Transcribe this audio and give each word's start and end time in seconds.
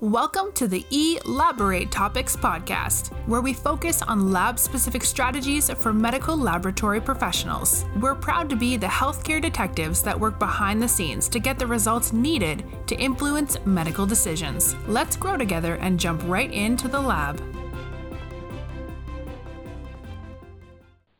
Welcome 0.00 0.50
to 0.54 0.66
the 0.66 0.84
Elaborate 0.90 1.92
Topics 1.92 2.34
podcast, 2.34 3.12
where 3.28 3.40
we 3.40 3.52
focus 3.52 4.02
on 4.02 4.32
lab 4.32 4.58
specific 4.58 5.04
strategies 5.04 5.70
for 5.70 5.92
medical 5.92 6.36
laboratory 6.36 7.00
professionals. 7.00 7.84
We're 8.00 8.16
proud 8.16 8.50
to 8.50 8.56
be 8.56 8.76
the 8.76 8.88
healthcare 8.88 9.40
detectives 9.40 10.02
that 10.02 10.18
work 10.18 10.40
behind 10.40 10.82
the 10.82 10.88
scenes 10.88 11.28
to 11.28 11.38
get 11.38 11.60
the 11.60 11.68
results 11.68 12.12
needed 12.12 12.64
to 12.88 12.96
influence 12.96 13.56
medical 13.64 14.04
decisions. 14.04 14.74
Let's 14.88 15.14
grow 15.14 15.36
together 15.36 15.76
and 15.76 15.98
jump 15.98 16.22
right 16.24 16.52
into 16.52 16.88
the 16.88 17.00
lab. 17.00 17.40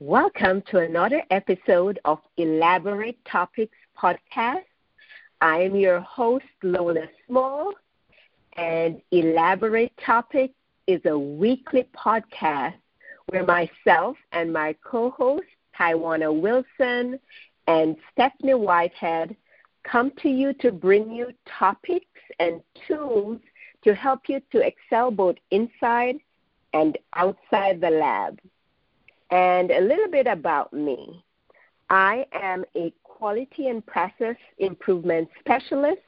Welcome 0.01 0.63
to 0.73 0.79
another 0.79 1.23
episode 1.31 2.01
of 2.05 2.19
Elaborate 2.37 3.25
Topics 3.25 3.77
podcast. 3.97 4.65
I 5.41 5.63
am 5.63 5.77
your 5.77 6.01
host, 6.01 6.45
Lona 6.65 7.09
Small 7.29 7.73
and 8.57 9.01
Elaborate 9.11 9.93
Topic 10.05 10.53
is 10.87 11.01
a 11.05 11.19
weekly 11.19 11.89
podcast 11.97 12.75
where 13.27 13.45
myself 13.45 14.17
and 14.33 14.53
my 14.53 14.75
co 14.85 15.11
host, 15.11 15.45
Taiwana 15.79 16.33
Wilson 16.33 17.19
and 17.67 17.97
Stephanie 18.13 18.55
Whitehead, 18.55 19.37
come 19.83 20.13
to 20.23 20.29
you 20.29 20.53
to 20.55 20.71
bring 20.71 21.13
you 21.13 21.33
topics 21.47 22.07
and 22.39 22.61
tools 22.87 23.41
to 23.83 23.95
help 23.95 24.29
you 24.29 24.41
to 24.53 24.61
excel 24.67 25.11
both 25.11 25.37
inside 25.51 26.17
and 26.73 26.99
outside 27.15 27.81
the 27.81 27.91
lab. 27.91 28.39
And 29.31 29.71
a 29.71 29.81
little 29.81 30.11
bit 30.11 30.27
about 30.27 30.73
me 30.73 31.25
I 31.91 32.27
am 32.33 32.65
a 32.75 32.93
quality 33.03 33.69
and 33.69 33.85
process 33.85 34.37
improvement 34.59 35.29
specialist 35.41 36.01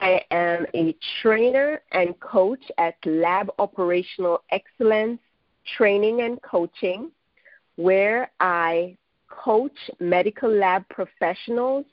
I 0.00 0.22
am 0.30 0.66
a 0.74 0.94
trainer 1.20 1.82
and 1.90 2.18
coach 2.20 2.62
at 2.78 2.94
Lab 3.04 3.50
Operational 3.58 4.42
Excellence 4.50 5.20
Training 5.76 6.20
and 6.20 6.40
Coaching, 6.42 7.10
where 7.76 8.30
I 8.38 8.96
coach 9.28 9.76
medical 9.98 10.50
lab 10.50 10.88
professionals 10.88 11.84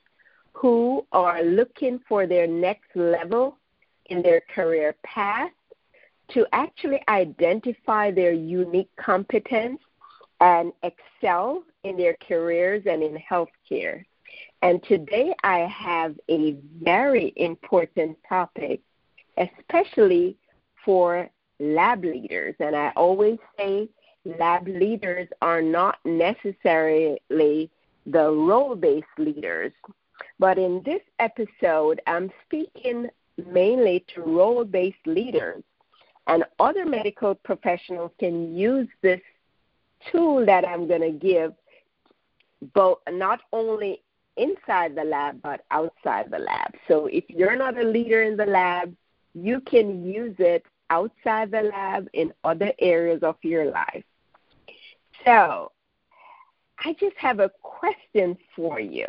who 0.54 1.06
are 1.12 1.44
looking 1.44 2.00
for 2.08 2.28
their 2.28 2.48
next 2.48 2.96
level 2.96 3.58
in 4.06 4.22
their 4.22 4.42
career 4.54 4.96
path 5.04 5.52
to 6.30 6.46
actually 6.54 7.02
identify 7.10 8.12
their 8.12 8.34
unique 8.34 8.90
competence 8.98 9.80
and 10.42 10.72
excel 10.84 11.64
in 11.84 11.98
their 11.98 12.16
careers 12.28 12.84
and 12.86 13.02
in 13.02 13.18
healthcare. 13.18 14.04
And 14.66 14.82
today 14.86 15.32
I 15.44 15.60
have 15.60 16.16
a 16.28 16.58
very 16.82 17.34
important 17.36 18.18
topic, 18.28 18.82
especially 19.38 20.38
for 20.84 21.30
lab 21.60 22.04
leaders. 22.04 22.56
And 22.60 22.76
I 22.76 22.92
always 22.96 23.38
say 23.60 23.88
lab 24.40 24.68
leaders 24.68 25.28
are 25.44 25.62
not 25.62 26.00
necessarily 26.04 27.20
the 27.30 28.32
role 28.32 28.76
based 28.76 29.06
leaders. 29.20 29.72
But 30.40 30.58
in 30.58 30.82
this 30.84 31.04
episode, 31.20 32.02
I'm 32.08 32.32
speaking 32.44 33.08
mainly 33.38 34.04
to 34.16 34.22
role 34.22 34.66
based 34.66 35.06
leaders. 35.06 35.62
And 36.26 36.44
other 36.60 36.88
medical 36.88 37.36
professionals 37.36 38.14
can 38.18 38.56
use 38.58 38.88
this 39.04 39.22
tool 40.12 40.44
that 40.48 40.68
I'm 40.68 40.88
going 40.88 41.02
to 41.02 41.12
give, 41.12 41.54
both 42.74 42.98
not 43.12 43.42
only 43.54 44.02
inside 44.38 44.96
the 44.96 45.04
lab 45.04 45.42
but 45.42 45.66
outside 45.72 46.32
the 46.32 46.40
lab. 46.40 46.74
So 46.88 47.08
if 47.08 47.24
you're 47.30 47.56
not 47.56 47.78
a 47.78 47.84
leader 47.84 48.24
in 48.24 48.38
the 48.38 48.46
lab, 48.46 48.96
you 49.34 49.60
can 49.62 50.06
use 50.06 50.36
it 50.40 50.66
outside 50.90 51.52
the 51.52 51.64
lab 51.64 52.08
in 52.14 52.34
other 52.44 52.72
areas 52.80 53.24
of 53.24 53.36
your 53.42 53.66
life. 53.66 54.04
So 55.26 55.72
I 56.80 56.94
just 57.00 57.18
have 57.18 57.40
a 57.40 57.52
question 57.62 58.38
for 58.56 58.80
you. 58.80 59.08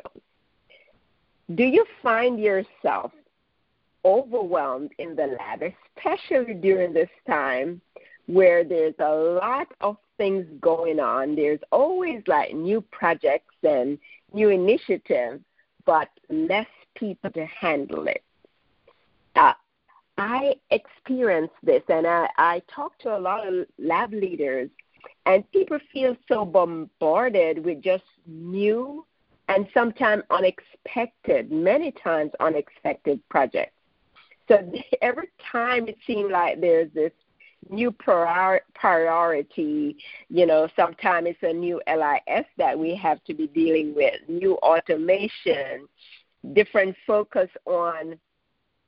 Do 1.55 1.65
you 1.65 1.85
find 2.03 2.41
yourself 2.41 3.13
overwhelmed 4.05 4.93
in 4.99 5.15
the 5.15 5.37
lab, 5.39 5.63
especially 5.63 6.55
during 6.55 6.93
this 6.93 7.11
time 7.27 7.81
where 8.27 8.65
there's 8.65 8.95
a 8.99 9.15
lot 9.15 9.69
of 9.81 9.97
things 10.17 10.47
going 10.61 10.99
on? 10.99 11.37
There's 11.37 11.61
always 11.71 12.23
like 12.27 12.55
new 12.55 12.81
projects 12.81 13.55
and 13.63 13.99
new 14.33 14.51
initiative, 14.51 15.41
but 15.85 16.09
less 16.29 16.67
people 16.95 17.31
to 17.31 17.47
handle 17.47 18.07
it. 18.09 18.23
Uh, 19.35 19.53
I 20.19 20.55
experienced 20.71 21.55
this, 21.63 21.83
and 21.89 22.07
I, 22.07 22.29
I 22.39 22.63
talk 22.75 22.99
to 23.01 23.17
a 23.17 23.19
lot 23.19 23.47
of 23.47 23.67
lab 23.79 24.13
leaders, 24.13 24.71
and 25.27 25.51
people 25.53 25.79
feel 25.93 26.17
so 26.29 26.45
bombarded 26.45 27.65
with 27.65 27.83
just 27.83 28.05
new 28.27 29.05
and 29.49 29.69
sometimes 29.75 30.23
unexpected, 30.31 31.53
many 31.53 31.93
times 31.93 32.33
unexpected 32.41 33.21
projects. 33.29 33.73
So 34.49 34.73
every 35.03 35.29
time 35.53 35.89
it 35.89 35.99
seems 36.07 36.31
like 36.31 36.61
there's 36.61 36.91
this 36.93 37.13
new 37.71 37.91
prior- 37.91 38.63
priority. 38.75 39.97
You 40.29 40.47
know, 40.47 40.69
sometimes 40.77 41.29
it's 41.29 41.43
a 41.43 41.53
new 41.53 41.81
LIS 41.87 42.47
that 42.59 42.79
we 42.79 42.95
have 42.97 43.23
to 43.25 43.35
be 43.35 43.47
dealing 43.49 43.95
with, 43.95 44.15
new 44.29 44.55
automation, 44.57 45.87
different 46.53 46.97
focus 47.07 47.49
on 47.67 48.19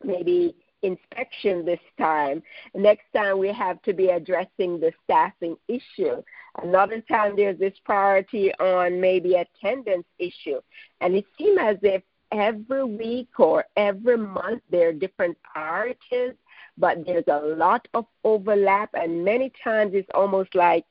maybe 0.05 0.55
inspection 0.83 1.65
this 1.65 1.81
time. 1.99 2.43
Next 2.75 3.05
time 3.15 3.39
we 3.39 3.53
have 3.53 3.83
to 3.83 3.93
be 3.93 4.09
addressing 4.09 4.79
the 4.81 4.93
staffing 5.05 5.57
issue. 5.69 6.23
Another 6.63 7.01
time 7.01 7.35
there's 7.37 7.59
this 7.59 7.75
priority 7.85 8.53
on 8.55 9.01
maybe 9.01 9.35
attendance 9.35 10.07
issue. 10.19 10.61
And 11.01 11.15
it 11.15 11.25
seems 11.37 11.59
as 11.61 11.77
if 11.83 12.03
every 12.33 12.85
week 12.85 13.39
or 13.39 13.65
every 13.77 14.17
month 14.17 14.63
there 14.71 14.89
are 14.91 14.93
different 14.93 15.37
priorities 15.43 16.35
but 16.79 17.05
there's 17.05 17.25
a 17.27 17.41
lot 17.41 17.87
of 17.95 18.07
overlap, 18.25 18.91
and 18.95 19.25
many 19.25 19.53
times 19.63 19.93
it's 19.95 20.09
almost 20.15 20.55
like 20.55 20.85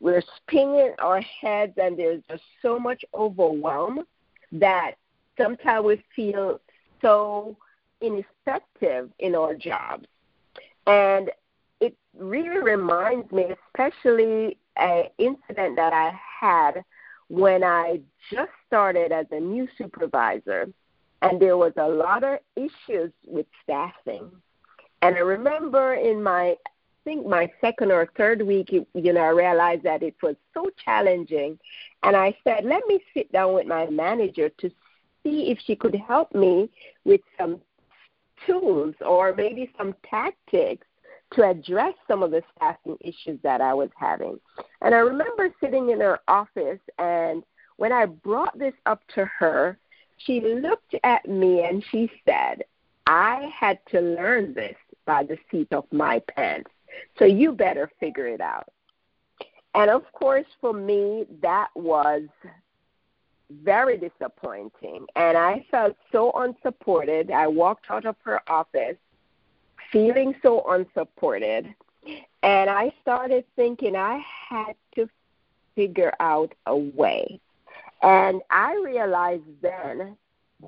we're 0.00 0.22
spinning 0.36 0.94
our 0.98 1.20
heads, 1.20 1.72
and 1.76 1.98
there's 1.98 2.22
just 2.28 2.42
so 2.62 2.78
much 2.78 3.04
overwhelm 3.14 4.04
that 4.52 4.92
sometimes 5.36 5.84
we 5.84 6.04
feel 6.14 6.60
so 7.02 7.56
ineffective 8.00 9.10
in 9.18 9.34
our 9.34 9.54
jobs. 9.54 10.06
And 10.86 11.30
it 11.80 11.96
really 12.16 12.60
reminds 12.60 13.30
me, 13.32 13.46
especially 13.66 14.58
an 14.76 15.04
incident 15.18 15.76
that 15.76 15.92
I 15.92 16.12
had 16.40 16.84
when 17.28 17.64
I 17.64 18.00
just 18.30 18.50
started 18.66 19.12
as 19.12 19.26
a 19.30 19.40
new 19.40 19.66
supervisor, 19.78 20.68
and 21.22 21.40
there 21.40 21.56
was 21.56 21.72
a 21.76 21.88
lot 21.88 22.22
of 22.22 22.38
issues 22.56 23.12
with 23.26 23.46
staffing. 23.62 24.30
And 25.04 25.16
I 25.16 25.20
remember 25.20 25.94
in 25.94 26.22
my, 26.22 26.52
I 26.52 26.56
think 27.04 27.26
my 27.26 27.50
second 27.60 27.92
or 27.92 28.08
third 28.16 28.40
week, 28.40 28.72
you 28.72 29.12
know, 29.12 29.20
I 29.20 29.28
realized 29.28 29.82
that 29.82 30.02
it 30.02 30.14
was 30.22 30.34
so 30.54 30.70
challenging. 30.82 31.58
And 32.02 32.16
I 32.16 32.34
said, 32.42 32.64
let 32.64 32.82
me 32.88 33.00
sit 33.12 33.30
down 33.30 33.52
with 33.52 33.66
my 33.66 33.84
manager 33.90 34.48
to 34.48 34.70
see 35.22 35.50
if 35.50 35.58
she 35.66 35.76
could 35.76 35.94
help 35.94 36.34
me 36.34 36.70
with 37.04 37.20
some 37.38 37.60
tools 38.46 38.94
or 39.02 39.34
maybe 39.34 39.70
some 39.76 39.94
tactics 40.08 40.86
to 41.34 41.50
address 41.50 41.92
some 42.08 42.22
of 42.22 42.30
the 42.30 42.42
staffing 42.56 42.96
issues 43.02 43.38
that 43.42 43.60
I 43.60 43.74
was 43.74 43.90
having. 43.96 44.40
And 44.80 44.94
I 44.94 44.98
remember 44.98 45.50
sitting 45.60 45.90
in 45.90 46.00
her 46.00 46.20
office, 46.28 46.80
and 46.98 47.42
when 47.76 47.92
I 47.92 48.06
brought 48.06 48.58
this 48.58 48.74
up 48.86 49.02
to 49.16 49.26
her, 49.38 49.76
she 50.16 50.40
looked 50.40 50.94
at 51.04 51.28
me 51.28 51.62
and 51.64 51.84
she 51.90 52.10
said, 52.24 52.64
I 53.06 53.50
had 53.54 53.80
to 53.90 54.00
learn 54.00 54.54
this 54.54 54.76
by 55.04 55.24
the 55.24 55.38
seat 55.50 55.68
of 55.72 55.84
my 55.92 56.20
pants. 56.20 56.70
So 57.18 57.24
you 57.24 57.52
better 57.52 57.90
figure 58.00 58.26
it 58.26 58.40
out. 58.40 58.68
And 59.74 59.90
of 59.90 60.10
course, 60.12 60.46
for 60.60 60.72
me, 60.72 61.26
that 61.42 61.68
was 61.74 62.22
very 63.50 63.98
disappointing. 63.98 65.06
And 65.16 65.36
I 65.36 65.66
felt 65.70 65.96
so 66.12 66.32
unsupported. 66.32 67.30
I 67.30 67.46
walked 67.48 67.90
out 67.90 68.06
of 68.06 68.16
her 68.24 68.40
office 68.48 68.96
feeling 69.90 70.34
so 70.42 70.64
unsupported. 70.68 71.74
And 72.42 72.70
I 72.70 72.92
started 73.02 73.44
thinking 73.56 73.96
I 73.96 74.22
had 74.48 74.74
to 74.94 75.08
figure 75.74 76.12
out 76.20 76.54
a 76.66 76.76
way. 76.76 77.40
And 78.02 78.42
I 78.50 78.74
realized 78.84 79.44
then 79.62 80.16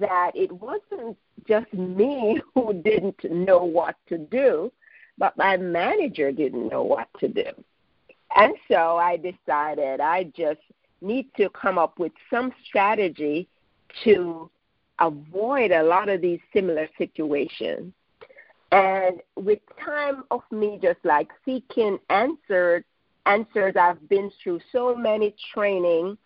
that 0.00 0.32
it 0.34 0.50
wasn't 0.52 1.16
just 1.46 1.72
me 1.72 2.40
who 2.54 2.72
didn't 2.72 3.22
know 3.30 3.64
what 3.64 3.96
to 4.08 4.18
do, 4.18 4.72
but 5.18 5.36
my 5.36 5.56
manager 5.56 6.32
didn't 6.32 6.68
know 6.68 6.82
what 6.82 7.08
to 7.20 7.28
do. 7.28 7.50
And 8.34 8.54
so 8.68 8.96
I 8.96 9.16
decided 9.16 10.00
I 10.00 10.24
just 10.36 10.60
need 11.00 11.28
to 11.36 11.48
come 11.50 11.78
up 11.78 11.98
with 11.98 12.12
some 12.30 12.52
strategy 12.66 13.48
to 14.04 14.50
avoid 14.98 15.70
a 15.70 15.82
lot 15.82 16.08
of 16.08 16.20
these 16.20 16.40
similar 16.52 16.88
situations. 16.98 17.92
And 18.72 19.20
with 19.36 19.60
time 19.82 20.24
of 20.30 20.42
me 20.50 20.78
just 20.82 20.98
like 21.04 21.28
seeking 21.44 21.98
answers, 22.10 22.84
answers 23.24 23.74
I've 23.76 24.08
been 24.08 24.30
through 24.42 24.60
so 24.72 24.94
many 24.94 25.34
training 25.54 26.18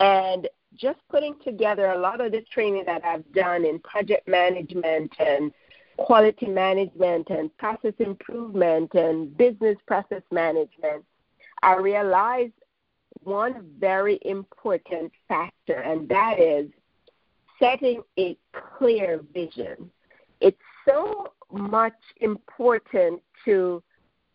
and 0.00 0.48
just 0.74 0.98
putting 1.10 1.34
together 1.44 1.86
a 1.86 1.98
lot 1.98 2.20
of 2.20 2.32
the 2.32 2.42
training 2.52 2.84
that 2.86 3.04
I've 3.04 3.30
done 3.32 3.64
in 3.64 3.78
project 3.78 4.28
management 4.28 5.12
and 5.18 5.52
quality 5.96 6.46
management 6.46 7.30
and 7.30 7.56
process 7.56 7.94
improvement 7.98 8.94
and 8.94 9.36
business 9.36 9.76
process 9.86 10.22
management, 10.30 11.04
I 11.62 11.76
realized 11.76 12.52
one 13.22 13.66
very 13.78 14.18
important 14.22 15.12
factor, 15.28 15.74
and 15.74 16.08
that 16.08 16.38
is 16.40 16.68
setting 17.58 18.02
a 18.18 18.36
clear 18.76 19.20
vision. 19.32 19.90
It's 20.40 20.58
so 20.86 21.32
much 21.50 21.94
important 22.20 23.22
to 23.44 23.82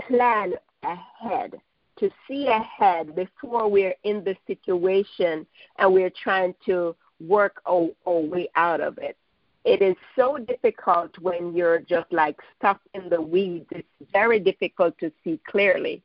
plan 0.07 0.53
ahead, 0.83 1.55
to 1.99 2.09
see 2.27 2.47
ahead 2.47 3.15
before 3.15 3.69
we're 3.69 3.95
in 4.03 4.23
the 4.23 4.35
situation 4.47 5.45
and 5.77 5.93
we're 5.93 6.11
trying 6.11 6.55
to 6.65 6.95
work 7.19 7.61
our, 7.67 7.89
our 8.05 8.19
way 8.19 8.49
out 8.55 8.81
of 8.81 8.97
it. 8.97 9.17
It 9.65 9.81
is 9.81 9.95
so 10.15 10.37
difficult 10.37 11.17
when 11.19 11.53
you're 11.55 11.79
just 11.79 12.11
like 12.11 12.37
stuck 12.57 12.79
in 12.93 13.09
the 13.09 13.21
weeds. 13.21 13.67
It's 13.71 13.87
very 14.13 14.39
difficult 14.39 14.97
to 14.99 15.11
see 15.23 15.39
clearly. 15.45 16.01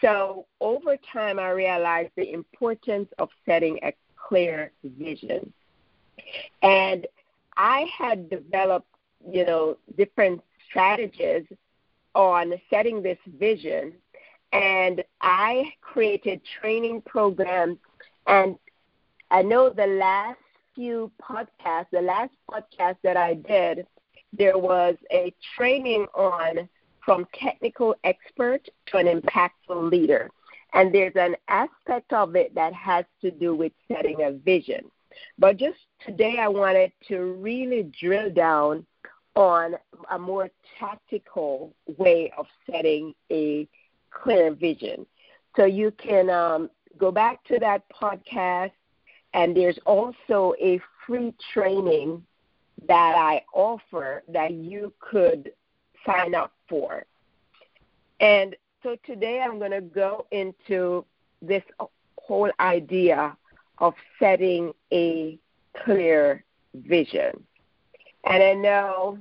So 0.00 0.46
over 0.60 0.96
time, 1.12 1.38
I 1.38 1.50
realized 1.50 2.10
the 2.16 2.32
importance 2.32 3.08
of 3.18 3.30
setting 3.46 3.78
a 3.82 3.92
clear 4.28 4.70
vision. 4.84 5.52
And 6.62 7.06
I 7.56 7.86
had 7.96 8.30
developed, 8.30 8.88
you 9.28 9.44
know, 9.44 9.76
different 9.96 10.42
strategies 10.68 11.44
on 12.14 12.54
setting 12.70 13.02
this 13.02 13.18
vision. 13.38 13.92
And 14.54 15.04
I 15.20 15.72
created 15.82 16.40
training 16.60 17.02
programs. 17.02 17.78
And 18.26 18.56
I 19.30 19.42
know 19.42 19.68
the 19.68 19.86
last 19.86 20.38
few 20.74 21.10
podcasts, 21.20 21.90
the 21.92 22.00
last 22.00 22.32
podcast 22.50 22.96
that 23.02 23.16
I 23.16 23.34
did, 23.34 23.86
there 24.32 24.58
was 24.58 24.96
a 25.12 25.34
training 25.56 26.06
on 26.14 26.68
from 27.04 27.26
technical 27.34 27.94
expert 28.04 28.68
to 28.86 28.96
an 28.96 29.06
impactful 29.06 29.90
leader. 29.90 30.30
And 30.72 30.94
there's 30.94 31.16
an 31.16 31.36
aspect 31.48 32.12
of 32.12 32.34
it 32.36 32.54
that 32.54 32.72
has 32.74 33.04
to 33.22 33.30
do 33.30 33.54
with 33.54 33.72
setting 33.88 34.22
a 34.22 34.32
vision. 34.32 34.90
But 35.38 35.56
just 35.56 35.78
today, 36.04 36.38
I 36.38 36.48
wanted 36.48 36.92
to 37.08 37.34
really 37.34 37.92
drill 38.00 38.30
down 38.30 38.86
on 39.36 39.74
a 40.10 40.18
more 40.18 40.50
tactical 40.78 41.74
way 41.98 42.32
of 42.36 42.46
setting 42.70 43.14
a 43.30 43.68
clear 44.14 44.52
vision. 44.54 45.06
So 45.56 45.64
you 45.64 45.90
can 45.92 46.30
um, 46.30 46.70
go 46.98 47.10
back 47.10 47.44
to 47.44 47.58
that 47.58 47.82
podcast, 47.90 48.72
and 49.34 49.56
there's 49.56 49.78
also 49.86 50.54
a 50.60 50.80
free 51.06 51.34
training 51.52 52.24
that 52.86 53.14
I 53.16 53.42
offer 53.52 54.22
that 54.28 54.52
you 54.52 54.92
could 55.00 55.52
sign 56.06 56.34
up 56.34 56.52
for. 56.68 57.04
And 58.20 58.56
so 58.82 58.96
today 59.06 59.40
I'm 59.40 59.58
going 59.58 59.70
to 59.70 59.80
go 59.80 60.26
into 60.30 61.04
this 61.40 61.62
whole 62.18 62.50
idea 62.60 63.36
of 63.78 63.94
setting 64.18 64.72
a 64.92 65.38
clear 65.84 66.44
vision. 66.74 67.44
And 68.24 68.42
I 68.42 68.54
know 68.54 69.18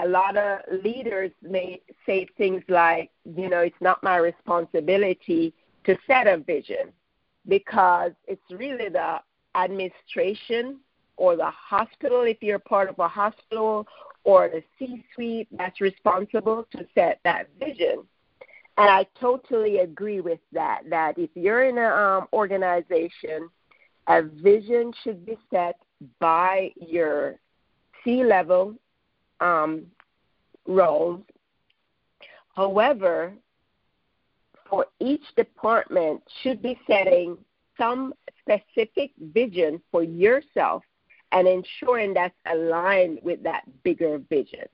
a 0.00 0.08
lot 0.08 0.36
of 0.36 0.60
leaders 0.82 1.30
may 1.42 1.80
say 2.04 2.26
things 2.36 2.62
like, 2.68 3.10
you 3.24 3.48
know, 3.48 3.60
it's 3.60 3.80
not 3.80 4.02
my 4.02 4.16
responsibility 4.16 5.54
to 5.84 5.96
set 6.06 6.26
a 6.26 6.38
vision 6.38 6.92
because 7.46 8.12
it's 8.26 8.42
really 8.50 8.88
the 8.88 9.20
administration 9.54 10.80
or 11.16 11.36
the 11.36 11.50
hospital, 11.50 12.22
if 12.22 12.42
you're 12.42 12.58
part 12.58 12.88
of 12.88 12.98
a 12.98 13.06
hospital, 13.06 13.86
or 14.24 14.48
the 14.48 14.62
C 14.78 15.04
suite 15.14 15.48
that's 15.52 15.80
responsible 15.80 16.66
to 16.72 16.86
set 16.94 17.20
that 17.24 17.48
vision. 17.60 18.02
And 18.76 18.90
I 18.90 19.06
totally 19.20 19.78
agree 19.78 20.20
with 20.20 20.40
that. 20.52 20.82
That 20.90 21.18
if 21.18 21.30
you're 21.34 21.64
in 21.64 21.78
an 21.78 21.92
um, 21.92 22.26
organization, 22.32 23.48
a 24.08 24.22
vision 24.22 24.92
should 25.04 25.24
be 25.24 25.38
set 25.52 25.76
by 26.18 26.72
your 26.76 27.36
C 28.02 28.24
level 28.24 28.74
um, 29.44 29.86
roles. 30.66 31.20
However, 32.56 33.34
for 34.68 34.86
each 35.00 35.22
department 35.36 36.22
should 36.42 36.62
be 36.62 36.78
setting 36.86 37.36
some 37.76 38.14
specific 38.40 39.10
vision 39.18 39.80
for 39.90 40.02
yourself 40.02 40.82
and 41.32 41.46
ensuring 41.46 42.14
that's 42.14 42.34
aligned 42.46 43.18
with 43.22 43.42
that 43.42 43.64
bigger 43.82 44.18
vision. 44.30 44.66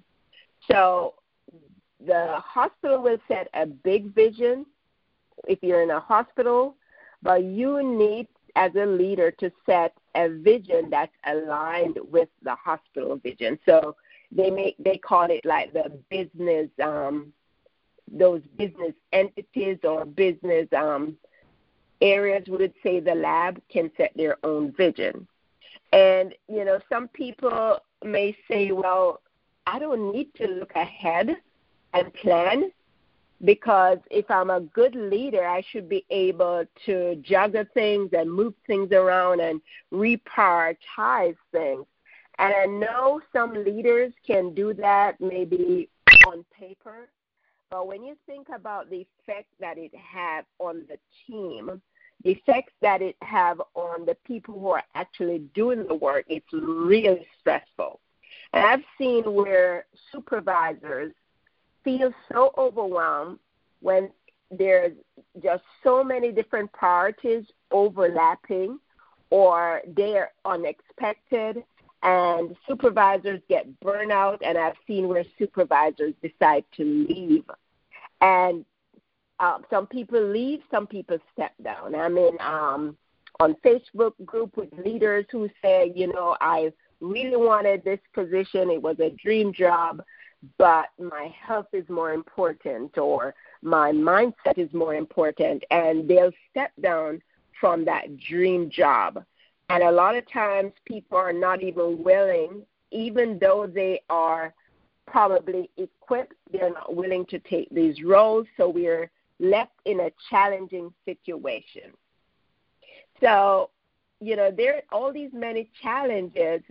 So 0.70 1.14
the 2.06 2.36
hospital 2.36 3.02
will 3.02 3.18
set 3.26 3.48
a 3.54 3.66
big 3.66 4.14
vision 4.14 4.66
if 5.48 5.58
you're 5.62 5.82
in 5.82 5.90
a 5.90 6.00
hospital, 6.00 6.76
but 7.22 7.42
you 7.42 7.82
need 7.82 8.28
as 8.56 8.72
a 8.74 8.84
leader 8.84 9.30
to 9.30 9.50
set 9.64 9.94
a 10.14 10.28
vision 10.28 10.90
that's 10.90 11.12
aligned 11.24 11.98
with 12.10 12.28
the 12.42 12.54
hospital 12.54 13.16
vision. 13.16 13.58
So 13.64 13.96
they 14.32 14.50
make 14.50 14.76
they 14.78 14.96
call 14.96 15.30
it 15.30 15.44
like 15.44 15.72
the 15.72 15.90
business 16.08 16.68
um, 16.82 17.32
those 18.12 18.42
business 18.56 18.92
entities 19.12 19.78
or 19.84 20.04
business 20.04 20.66
um, 20.76 21.16
areas 22.00 22.44
would 22.48 22.72
say 22.82 23.00
the 23.00 23.14
lab 23.14 23.60
can 23.70 23.90
set 23.96 24.12
their 24.16 24.36
own 24.44 24.72
vision. 24.72 25.26
And 25.92 26.34
you 26.48 26.64
know, 26.64 26.80
some 26.88 27.08
people 27.08 27.78
may 28.04 28.36
say, 28.48 28.72
well, 28.72 29.20
I 29.66 29.78
don't 29.78 30.12
need 30.12 30.34
to 30.36 30.46
look 30.46 30.72
ahead 30.74 31.36
and 31.92 32.14
plan 32.14 32.70
because 33.44 33.98
if 34.10 34.30
I'm 34.30 34.50
a 34.50 34.60
good 34.60 34.94
leader, 34.94 35.46
I 35.46 35.62
should 35.70 35.88
be 35.88 36.04
able 36.10 36.64
to 36.86 37.16
juggle 37.16 37.64
things 37.74 38.10
and 38.12 38.30
move 38.30 38.54
things 38.66 38.92
around 38.92 39.40
and 39.40 39.60
reprioritize 39.92 41.36
things. 41.52 41.84
And 42.40 42.54
I 42.54 42.64
know 42.64 43.20
some 43.34 43.52
leaders 43.52 44.14
can 44.26 44.54
do 44.54 44.72
that 44.74 45.20
maybe 45.20 45.90
on 46.26 46.42
paper, 46.58 47.10
but 47.70 47.86
when 47.86 48.02
you 48.02 48.16
think 48.24 48.48
about 48.48 48.88
the 48.88 49.06
effect 49.06 49.48
that 49.60 49.76
it 49.76 49.94
has 49.94 50.46
on 50.58 50.86
the 50.88 50.98
team, 51.26 51.82
the 52.24 52.30
effects 52.30 52.72
that 52.80 53.02
it 53.02 53.16
have 53.20 53.60
on 53.74 54.06
the 54.06 54.16
people 54.24 54.58
who 54.58 54.70
are 54.70 54.84
actually 54.94 55.40
doing 55.54 55.86
the 55.86 55.94
work, 55.94 56.24
it's 56.28 56.50
really 56.50 57.26
stressful. 57.38 58.00
And 58.54 58.64
I've 58.64 58.84
seen 58.96 59.34
where 59.34 59.84
supervisors 60.10 61.12
feel 61.84 62.10
so 62.32 62.52
overwhelmed 62.56 63.38
when 63.80 64.10
there's 64.50 64.94
just 65.42 65.62
so 65.84 66.02
many 66.02 66.32
different 66.32 66.72
priorities 66.72 67.44
overlapping 67.70 68.80
or 69.28 69.82
they're 69.94 70.32
unexpected 70.46 71.64
and 72.02 72.56
supervisors 72.68 73.40
get 73.48 73.68
burnout 73.80 74.38
and 74.42 74.56
I've 74.56 74.76
seen 74.86 75.08
where 75.08 75.24
supervisors 75.38 76.14
decide 76.22 76.64
to 76.76 76.84
leave. 76.84 77.44
And 78.20 78.64
um, 79.38 79.64
some 79.70 79.86
people 79.86 80.22
leave, 80.22 80.60
some 80.70 80.86
people 80.86 81.18
step 81.32 81.52
down. 81.62 81.94
I'm 81.94 82.16
in 82.16 82.36
um, 82.40 82.96
on 83.38 83.54
Facebook 83.64 84.12
group 84.24 84.56
with 84.56 84.68
leaders 84.84 85.24
who 85.30 85.48
say, 85.62 85.92
you 85.94 86.12
know, 86.12 86.36
I 86.40 86.72
really 87.00 87.36
wanted 87.36 87.82
this 87.84 88.00
position. 88.14 88.70
It 88.70 88.82
was 88.82 88.96
a 89.00 89.10
dream 89.10 89.52
job, 89.52 90.02
but 90.58 90.86
my 90.98 91.34
health 91.38 91.68
is 91.72 91.88
more 91.88 92.12
important 92.12 92.98
or 92.98 93.34
my 93.62 93.92
mindset 93.92 94.58
is 94.58 94.72
more 94.74 94.94
important. 94.94 95.64
And 95.70 96.08
they'll 96.08 96.32
step 96.50 96.72
down 96.80 97.22
from 97.60 97.84
that 97.86 98.18
dream 98.18 98.70
job. 98.70 99.24
And 99.70 99.84
a 99.84 99.90
lot 99.90 100.16
of 100.16 100.30
times 100.30 100.72
people 100.84 101.16
are 101.16 101.32
not 101.32 101.62
even 101.62 102.02
willing, 102.02 102.62
even 102.90 103.38
though 103.38 103.68
they 103.72 104.02
are 104.10 104.52
probably 105.06 105.70
equipped, 105.76 106.34
they're 106.52 106.72
not 106.72 106.96
willing 106.96 107.24
to 107.26 107.38
take 107.38 107.68
these 107.70 108.02
roles. 108.02 108.48
So 108.56 108.68
we're 108.68 109.10
left 109.38 109.72
in 109.84 110.00
a 110.00 110.10
challenging 110.28 110.92
situation. 111.04 111.92
So, 113.20 113.70
you 114.20 114.34
know, 114.34 114.50
there 114.50 114.76
are 114.76 114.82
all 114.90 115.12
these 115.12 115.30
many 115.32 115.70
challenges 115.82 116.62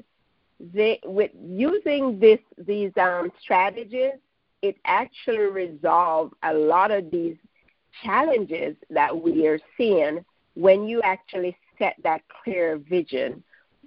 they 0.74 1.00
with 1.06 1.32
using 1.42 2.20
this 2.20 2.40
these 2.58 2.92
um, 2.98 3.32
strategies, 3.42 4.20
it 4.62 4.76
actually 4.84 5.38
resolves 5.38 6.34
a 6.44 6.54
lot 6.54 6.92
of 6.92 7.10
these 7.12 7.38
challenges 8.04 8.76
that 8.90 9.16
we 9.16 9.48
are 9.48 9.60
seeing 9.78 10.24
when 10.56 10.86
you 10.86 11.02
actually 11.02 11.56
set 11.80 11.96
that 12.04 12.22
clear 12.44 12.78
vision 12.78 13.44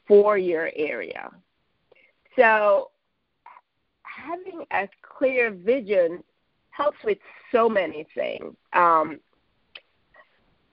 for 0.09 0.37
your 0.37 0.71
area. 0.75 1.31
So, 2.37 2.91
having 4.03 4.65
a 4.73 4.89
clear 5.03 5.51
vision 5.53 6.25
helps 6.71 6.99
with 7.05 7.19
so 7.53 7.69
many 7.69 8.07
things. 8.15 8.55
Um, 8.73 9.21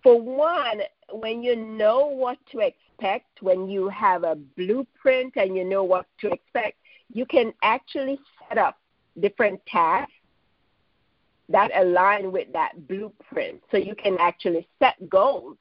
for 0.02 0.20
one, 0.20 0.82
when 1.12 1.44
you 1.44 1.56
know 1.56 2.08
what 2.08 2.38
to 2.52 2.60
expect, 2.60 3.42
when 3.42 3.70
you 3.70 3.90
have 3.90 4.24
a 4.24 4.36
blueprint 4.36 5.34
and 5.36 5.56
you 5.56 5.66
know 5.66 5.84
what 5.84 6.06
to 6.22 6.32
expect, 6.32 6.78
you 7.14 7.26
can 7.26 7.54
actually 7.62 8.20
set 8.48 8.58
up 8.58 8.78
different 9.20 9.60
tasks 9.66 10.14
that 11.50 11.72
align 11.76 12.32
with 12.32 12.52
that 12.54 12.88
blueprint. 12.88 13.62
So 13.72 13.78
you 13.78 13.96
can 13.96 14.18
actually 14.20 14.68
set 14.80 15.10
goals 15.10 15.58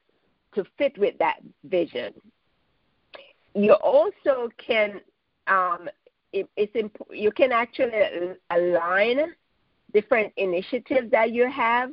to 0.55 0.65
fit 0.77 0.97
with 0.97 1.17
that 1.19 1.39
vision. 1.63 2.13
You 3.55 3.73
also 3.73 4.49
can 4.57 5.01
um, 5.47 5.89
it, 6.31 6.47
it's 6.55 6.75
imp- 6.75 7.07
you 7.11 7.31
can 7.31 7.51
actually 7.51 7.91
align 8.51 9.33
different 9.93 10.31
initiatives 10.37 11.09
that 11.11 11.31
you 11.31 11.49
have 11.49 11.91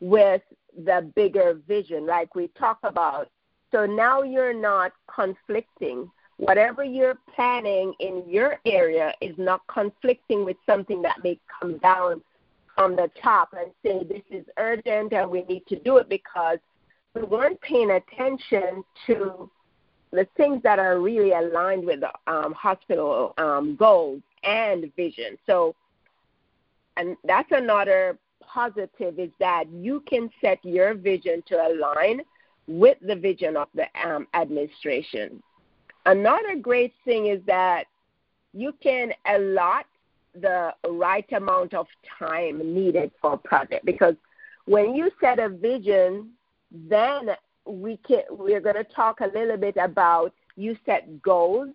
with 0.00 0.42
the 0.84 1.10
bigger 1.14 1.60
vision, 1.66 2.06
like 2.06 2.34
we 2.34 2.48
talk 2.48 2.78
about. 2.82 3.28
So 3.70 3.86
now 3.86 4.22
you're 4.22 4.54
not 4.54 4.92
conflicting. 5.12 6.10
Whatever 6.36 6.84
you're 6.84 7.18
planning 7.34 7.94
in 8.00 8.24
your 8.28 8.58
area 8.66 9.14
is 9.20 9.34
not 9.38 9.62
conflicting 9.68 10.44
with 10.44 10.56
something 10.66 11.00
that 11.02 11.22
may 11.22 11.38
come 11.60 11.78
down 11.78 12.20
from 12.74 12.96
the 12.96 13.10
top 13.22 13.54
and 13.58 13.70
say 13.84 14.04
this 14.04 14.22
is 14.30 14.44
urgent 14.58 15.12
and 15.12 15.30
we 15.30 15.42
need 15.44 15.66
to 15.68 15.78
do 15.78 15.98
it 15.98 16.08
because 16.08 16.58
we 17.14 17.22
weren't 17.22 17.60
paying 17.60 17.90
attention 17.90 18.84
to 19.06 19.50
the 20.12 20.26
things 20.36 20.62
that 20.62 20.78
are 20.78 21.00
really 21.00 21.32
aligned 21.32 21.84
with 21.84 22.00
the 22.00 22.10
um, 22.26 22.52
hospital 22.52 23.34
um, 23.38 23.76
goals 23.76 24.20
and 24.44 24.94
vision. 24.96 25.36
So, 25.46 25.74
and 26.96 27.16
that's 27.24 27.50
another 27.50 28.18
positive 28.42 29.18
is 29.18 29.30
that 29.40 29.64
you 29.70 30.00
can 30.00 30.30
set 30.40 30.58
your 30.64 30.94
vision 30.94 31.42
to 31.46 31.56
align 31.56 32.22
with 32.66 32.98
the 33.00 33.16
vision 33.16 33.56
of 33.56 33.68
the 33.74 33.86
um, 34.04 34.26
administration. 34.34 35.42
Another 36.04 36.56
great 36.56 36.92
thing 37.04 37.26
is 37.26 37.40
that 37.46 37.84
you 38.52 38.74
can 38.82 39.12
allot 39.26 39.86
the 40.34 40.74
right 40.88 41.30
amount 41.32 41.74
of 41.74 41.86
time 42.18 42.74
needed 42.74 43.10
for 43.20 43.34
a 43.34 43.38
project 43.38 43.84
because 43.84 44.14
when 44.64 44.94
you 44.94 45.10
set 45.20 45.38
a 45.38 45.48
vision, 45.48 46.30
then 46.72 47.30
we 47.66 47.98
can 47.98 48.22
we're 48.30 48.60
going 48.60 48.76
to 48.76 48.84
talk 48.84 49.20
a 49.20 49.26
little 49.26 49.56
bit 49.56 49.76
about 49.76 50.32
you 50.56 50.76
set 50.84 51.22
goals 51.22 51.68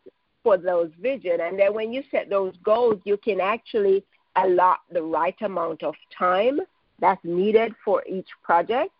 for 0.43 0.57
those 0.57 0.91
vision. 1.01 1.39
And 1.41 1.59
then 1.59 1.73
when 1.73 1.93
you 1.93 2.03
set 2.11 2.29
those 2.29 2.53
goals 2.63 2.99
you 3.05 3.17
can 3.17 3.39
actually 3.39 4.03
allot 4.35 4.79
the 4.91 5.01
right 5.01 5.35
amount 5.41 5.83
of 5.83 5.95
time 6.17 6.59
that's 6.99 7.23
needed 7.23 7.73
for 7.83 8.03
each 8.07 8.27
project. 8.43 8.91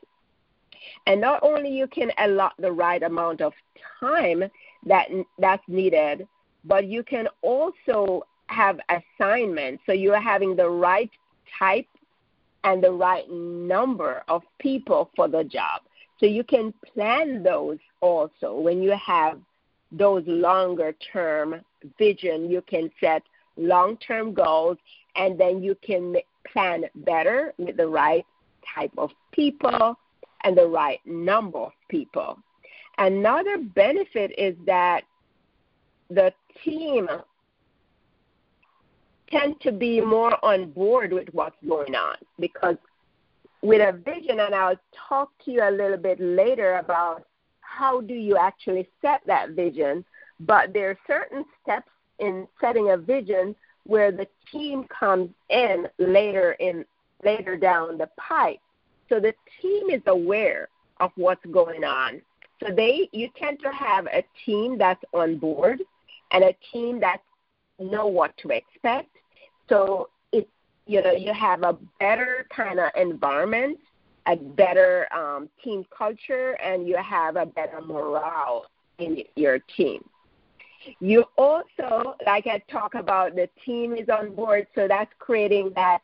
And 1.05 1.19
not 1.19 1.41
only 1.43 1.69
you 1.69 1.87
can 1.87 2.11
allot 2.19 2.53
the 2.59 2.71
right 2.71 3.01
amount 3.01 3.41
of 3.41 3.53
time 3.99 4.43
that 4.85 5.07
that's 5.39 5.63
needed 5.67 6.27
but 6.63 6.85
you 6.85 7.03
can 7.03 7.27
also 7.41 8.25
have 8.47 8.79
assignments. 8.89 9.83
So 9.85 9.93
you're 9.93 10.19
having 10.19 10.55
the 10.55 10.69
right 10.69 11.09
type 11.57 11.87
and 12.63 12.83
the 12.83 12.91
right 12.91 13.29
number 13.29 14.23
of 14.27 14.43
people 14.59 15.09
for 15.15 15.27
the 15.27 15.43
job 15.43 15.81
so 16.19 16.25
you 16.25 16.43
can 16.43 16.73
plan 16.93 17.43
those 17.43 17.77
also 18.01 18.55
when 18.59 18.81
you 18.81 18.95
have 18.97 19.39
those 19.91 20.23
longer 20.25 20.93
term 21.11 21.61
vision. 21.97 22.49
You 22.49 22.61
can 22.61 22.89
set 22.99 23.23
long 23.55 23.97
term 23.97 24.33
goals 24.33 24.77
and 25.15 25.39
then 25.39 25.63
you 25.63 25.75
can 25.85 26.15
plan 26.51 26.85
better 26.95 27.53
with 27.57 27.77
the 27.77 27.87
right 27.87 28.25
type 28.75 28.91
of 28.97 29.11
people 29.31 29.97
and 30.43 30.57
the 30.57 30.67
right 30.67 30.99
number 31.05 31.59
of 31.59 31.71
people. 31.89 32.37
Another 32.97 33.57
benefit 33.59 34.31
is 34.37 34.55
that 34.65 35.03
the 36.09 36.33
team 36.63 37.07
tend 39.29 39.59
to 39.61 39.71
be 39.71 40.01
more 40.01 40.43
on 40.43 40.71
board 40.71 41.11
with 41.11 41.27
what's 41.33 41.57
going 41.67 41.95
on 41.95 42.15
because 42.39 42.77
with 43.61 43.81
a 43.81 43.97
vision, 43.97 44.39
and 44.39 44.53
I'll 44.53 44.79
talk 45.09 45.31
to 45.45 45.51
you 45.51 45.63
a 45.63 45.71
little 45.71 45.97
bit 45.97 46.19
later 46.19 46.75
about 46.75 47.23
how 47.61 48.01
do 48.01 48.13
you 48.13 48.37
actually 48.37 48.87
set 49.01 49.21
that 49.25 49.51
vision. 49.51 50.05
But 50.39 50.73
there 50.73 50.91
are 50.91 50.97
certain 51.07 51.45
steps 51.61 51.89
in 52.19 52.47
setting 52.61 52.91
a 52.91 52.97
vision 52.97 53.55
where 53.85 54.11
the 54.11 54.27
team 54.51 54.85
comes 54.85 55.29
in 55.49 55.87
later 55.97 56.51
in 56.53 56.85
later 57.23 57.57
down 57.57 57.97
the 57.97 58.09
pipe. 58.17 58.59
So 59.09 59.19
the 59.19 59.33
team 59.61 59.89
is 59.89 60.01
aware 60.05 60.67
of 60.99 61.11
what's 61.15 61.45
going 61.51 61.83
on. 61.83 62.21
So 62.61 62.73
they 62.73 63.09
you 63.11 63.29
tend 63.37 63.59
to 63.61 63.71
have 63.71 64.05
a 64.07 64.23
team 64.45 64.77
that's 64.77 65.03
on 65.13 65.37
board 65.37 65.81
and 66.31 66.43
a 66.43 66.55
team 66.71 66.99
that 66.99 67.21
know 67.79 68.07
what 68.07 68.35
to 68.37 68.49
expect. 68.49 69.09
So 69.69 70.09
you 70.87 71.01
know 71.01 71.11
you 71.11 71.33
have 71.33 71.63
a 71.63 71.77
better 71.99 72.47
kind 72.49 72.79
of 72.79 72.89
environment 72.95 73.77
a 74.27 74.35
better 74.35 75.07
um, 75.13 75.49
team 75.63 75.85
culture 75.95 76.51
and 76.61 76.87
you 76.87 76.97
have 76.97 77.37
a 77.37 77.45
better 77.45 77.81
morale 77.81 78.65
in 78.99 79.23
your 79.35 79.59
team. 79.75 80.03
You 80.99 81.25
also 81.37 82.15
like 82.25 82.47
i 82.47 82.59
talk 82.71 82.93
about 82.95 83.35
the 83.35 83.49
team 83.65 83.93
is 83.93 84.07
on 84.09 84.35
board 84.35 84.67
so 84.75 84.87
that's 84.87 85.11
creating 85.19 85.71
that 85.75 86.01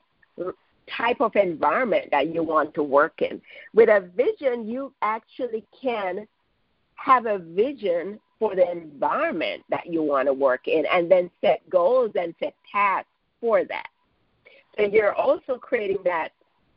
type 0.89 1.21
of 1.21 1.35
environment 1.35 2.09
that 2.11 2.33
you 2.33 2.43
want 2.43 2.73
to 2.73 2.83
work 2.83 3.21
in. 3.21 3.41
With 3.73 3.89
a 3.89 4.09
vision 4.15 4.67
you 4.67 4.93
actually 5.01 5.63
can 5.79 6.27
have 6.95 7.25
a 7.25 7.37
vision 7.37 8.19
for 8.39 8.55
the 8.55 8.69
environment 8.69 9.63
that 9.69 9.85
you 9.85 10.01
want 10.01 10.27
to 10.27 10.33
work 10.33 10.67
in 10.67 10.85
and 10.91 11.09
then 11.09 11.29
set 11.39 11.61
goals 11.69 12.11
and 12.15 12.33
set 12.39 12.55
tasks 12.71 13.09
for 13.39 13.63
that 13.65 13.87
and 14.77 14.93
you're 14.93 15.13
also 15.13 15.57
creating 15.57 15.99
that 16.05 16.29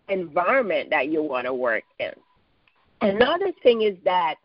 environment 0.08 0.90
that 0.90 1.08
you 1.08 1.22
want 1.22 1.46
to 1.46 1.54
work 1.54 1.84
in. 1.98 2.12
Another 3.00 3.52
thing 3.62 3.82
is 3.82 3.96
that 4.04 4.36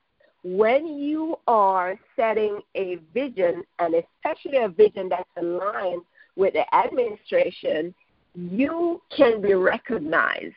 when 0.44 0.88
you 1.00 1.38
are 1.48 2.00
setting 2.16 2.60
a 2.76 2.98
vision, 3.14 3.64
and 3.80 3.96
especially 3.96 4.58
a 4.58 4.70
vision 4.70 5.10
that's 5.10 5.30
aligned 5.38 6.02
with 6.36 6.54
the 6.54 6.76
administration, 6.76 7.94
you 8.36 9.02
can 9.16 9.42
be 9.42 9.54
recognized 9.54 10.56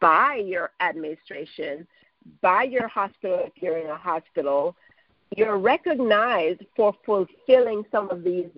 by 0.00 0.36
your 0.36 0.70
administration, 0.80 1.86
by 2.40 2.62
your 2.62 2.88
hospital 2.88 3.40
if 3.44 3.62
you're 3.62 3.78
in 3.78 3.90
a 3.90 3.96
hospital. 3.96 4.76
You're 5.36 5.58
recognized 5.58 6.64
for 6.76 6.94
fulfilling 7.04 7.84
some 7.90 8.08
of 8.10 8.22
these 8.22 8.48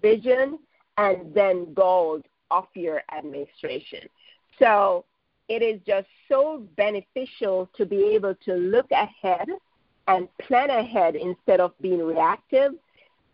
vision 0.00 0.58
and 0.96 1.34
then 1.34 1.74
goals 1.74 2.22
of 2.50 2.66
your 2.74 3.02
administration. 3.16 4.08
So 4.58 5.04
it 5.48 5.62
is 5.62 5.80
just 5.86 6.06
so 6.28 6.66
beneficial 6.76 7.68
to 7.76 7.84
be 7.84 8.14
able 8.14 8.34
to 8.44 8.54
look 8.54 8.90
ahead 8.92 9.48
and 10.06 10.28
plan 10.38 10.70
ahead 10.70 11.16
instead 11.16 11.60
of 11.60 11.72
being 11.80 12.02
reactive. 12.02 12.72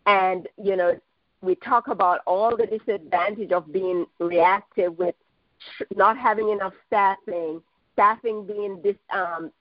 And, 0.05 0.47
you 0.63 0.75
know, 0.75 0.99
we 1.41 1.55
talk 1.55 1.87
about 1.87 2.21
all 2.25 2.55
the 2.55 2.65
disadvantage 2.65 3.51
of 3.51 3.71
being 3.71 4.05
reactive 4.19 4.97
with 4.97 5.15
not 5.95 6.17
having 6.17 6.49
enough 6.49 6.73
staffing, 6.87 7.61
staffing 7.93 8.45
being 8.45 8.81
dis, 8.81 8.95
um, 9.11 9.51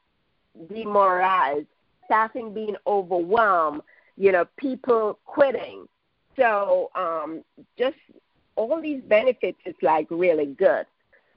demoralized, 0.72 1.66
staffing 2.06 2.54
being 2.54 2.76
overwhelmed, 2.86 3.82
you 4.16 4.32
know, 4.32 4.46
people 4.56 5.18
quitting. 5.26 5.86
So 6.36 6.90
um, 6.94 7.42
just 7.78 7.96
all 8.56 8.80
these 8.80 9.02
benefits 9.02 9.58
is 9.64 9.74
like 9.82 10.06
really 10.10 10.46
good. 10.46 10.86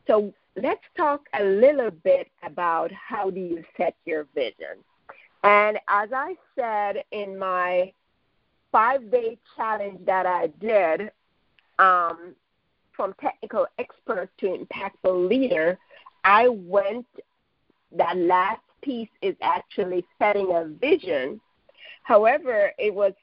So 0.08 0.34
let's 0.56 0.84
talk 0.98 1.22
a 1.38 1.44
little 1.44 1.92
bit 1.92 2.28
about 2.44 2.92
how 2.92 3.30
do 3.30 3.40
you 3.40 3.64
set 3.78 3.96
your 4.06 4.26
vision. 4.34 4.78
And 5.44 5.78
as 5.88 6.10
I 6.14 6.36
said 6.56 7.04
in 7.12 7.38
my 7.38 7.94
five 8.72 9.10
day 9.12 9.38
challenge 9.56 10.06
that 10.06 10.26
I 10.26 10.48
did, 10.60 11.12
um, 11.78 12.36
from 12.92 13.14
technical 13.22 13.66
expert 13.78 14.30
to 14.40 14.48
impactful 14.48 15.30
leader, 15.30 15.78
I 16.24 16.50
went, 16.50 17.08
that 17.94 18.18
last 18.18 18.62
piece 18.82 19.10
is 19.22 19.36
actually 19.42 20.06
setting 20.20 20.52
a 20.54 20.66
vision. 20.66 21.40
However, 22.04 22.72
it 22.78 22.94
was 22.94 23.14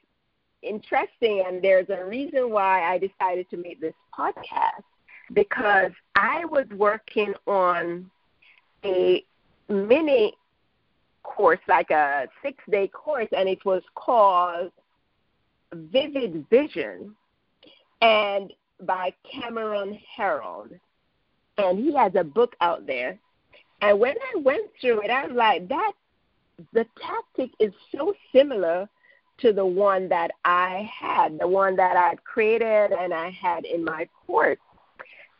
interesting, 0.61 1.43
and 1.45 1.61
there's 1.61 1.89
a 1.89 2.05
reason 2.05 2.49
why 2.51 2.83
I 2.83 2.97
decided 2.97 3.49
to 3.49 3.57
make 3.57 3.79
this 3.79 3.93
podcast 4.17 4.83
because 5.33 5.91
I 6.15 6.45
was 6.45 6.65
working 6.75 7.33
on 7.45 8.09
a 8.83 9.23
mini 9.69 10.33
course, 11.23 11.59
like 11.67 11.91
a 11.91 12.27
six 12.41 12.63
day 12.69 12.87
course, 12.87 13.27
and 13.35 13.49
it 13.49 13.63
was 13.65 13.83
called 13.95 14.71
Vivid 15.73 16.45
Vision. 16.49 17.15
And 18.01 18.53
by 18.81 19.11
Cameron 19.29 19.99
Herold, 20.17 20.79
and 21.57 21.79
he 21.79 21.93
has 21.95 22.13
a 22.15 22.23
book 22.23 22.55
out 22.61 22.85
there. 22.85 23.17
And 23.81 23.99
when 23.99 24.15
I 24.33 24.39
went 24.39 24.69
through 24.79 25.01
it, 25.01 25.09
I 25.09 25.25
was 25.25 25.35
like, 25.35 25.67
that 25.69 25.93
the 26.73 26.85
tactic 27.01 27.51
is 27.59 27.73
so 27.91 28.13
similar 28.31 28.87
to 29.39 29.53
the 29.53 29.65
one 29.65 30.09
that 30.09 30.31
I 30.45 30.89
had, 30.93 31.39
the 31.39 31.47
one 31.47 31.75
that 31.75 31.95
I 31.95 32.09
had 32.09 32.23
created 32.23 32.91
and 32.91 33.13
I 33.13 33.29
had 33.29 33.65
in 33.65 33.83
my 33.83 34.07
course. 34.25 34.57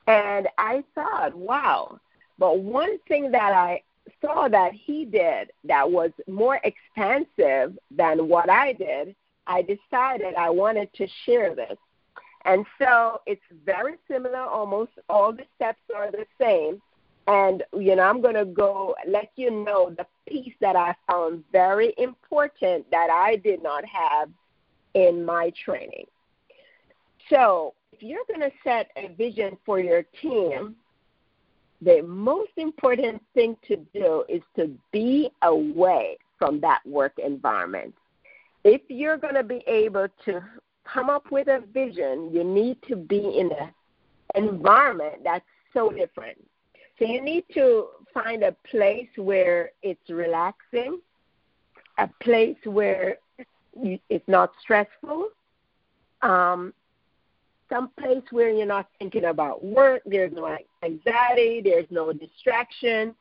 And 0.08 0.48
I 0.58 0.84
thought, 0.96 1.36
wow. 1.36 2.00
But 2.38 2.60
one 2.60 3.00
thing 3.08 3.32
that 3.32 3.54
I 3.54 3.82
saw 4.22 4.48
that 4.48 4.74
he 4.74 5.06
did 5.06 5.52
that 5.66 5.90
was 5.90 6.12
more 6.28 6.60
expansive 6.64 7.78
than 7.92 8.28
what 8.28 8.50
I 8.50 8.74
did, 8.74 9.16
I 9.48 9.62
decided 9.62 10.36
I 10.36 10.50
wanted 10.50 10.94
to 10.96 11.08
share 11.26 11.56
this. 11.56 11.78
And 12.46 12.66
so 12.80 13.22
it's 13.26 13.42
very 13.66 13.96
similar, 14.10 14.40
almost 14.40 14.92
all 15.10 15.34
the 15.34 15.46
steps 15.56 15.82
are 15.96 16.12
the 16.12 16.26
same. 16.40 16.82
And, 17.28 17.64
you 17.78 17.96
know, 17.96 18.04
I'm 18.04 18.22
going 18.22 18.36
to 18.36 18.46
go 18.46 18.96
let 19.06 19.32
you 19.36 19.52
know 19.52 19.94
the 19.96 20.08
piece 20.28 20.54
that 20.62 20.76
I 20.78 20.96
found 21.10 21.44
very 21.52 21.94
important 21.98 22.90
that 22.92 23.10
I 23.10 23.36
did 23.36 23.62
not 23.62 23.84
have 23.86 24.30
in 24.94 25.26
my 25.26 25.52
training. 25.64 26.06
So, 27.30 27.74
if 27.92 28.02
you're 28.02 28.24
going 28.28 28.40
to 28.50 28.52
set 28.64 28.92
a 28.96 29.10
vision 29.10 29.58
for 29.66 29.80
your 29.80 30.04
team, 30.22 30.76
the 31.82 32.02
most 32.02 32.52
important 32.58 33.22
thing 33.34 33.58
to 33.68 33.78
do 33.94 34.24
is 34.30 34.42
to 34.56 34.72
be 34.92 35.30
away 35.42 36.18
from 36.40 36.62
that 36.62 36.80
work 36.86 37.14
environment. 37.24 37.94
If 38.64 38.82
you're 38.88 39.18
going 39.18 39.36
to 39.36 39.44
be 39.44 39.64
able 39.68 40.08
to 40.26 40.42
come 40.86 41.10
up 41.10 41.32
with 41.32 41.48
a 41.48 41.64
vision, 41.74 42.32
you 42.34 42.44
need 42.44 42.78
to 42.88 42.96
be 42.96 43.40
in 43.40 43.52
an 43.52 43.74
environment 44.36 45.24
that's 45.24 45.46
so 45.74 45.92
different. 45.92 46.38
So 47.00 47.06
you 47.06 47.22
need 47.22 47.46
to 47.54 47.88
find 48.14 48.44
a 48.44 48.56
place 48.70 49.10
where 49.16 49.72
it's 49.84 50.10
relaxing, 50.10 51.00
a 51.98 52.10
place 52.22 52.58
where 52.64 53.18
it's 54.10 54.28
not 54.28 54.52
stressful, 54.62 55.30
um, 56.22 56.74
some 57.70 57.90
place 58.00 58.24
where 58.32 58.50
you're 58.50 58.66
not 58.66 58.88
thinking 58.98 59.26
about 59.26 59.64
work, 59.64 60.02
there's 60.06 60.32
no 60.32 60.58
anxiety, 60.84 61.62
there's 61.64 61.86
no 61.90 62.14
distraction. 62.14 63.14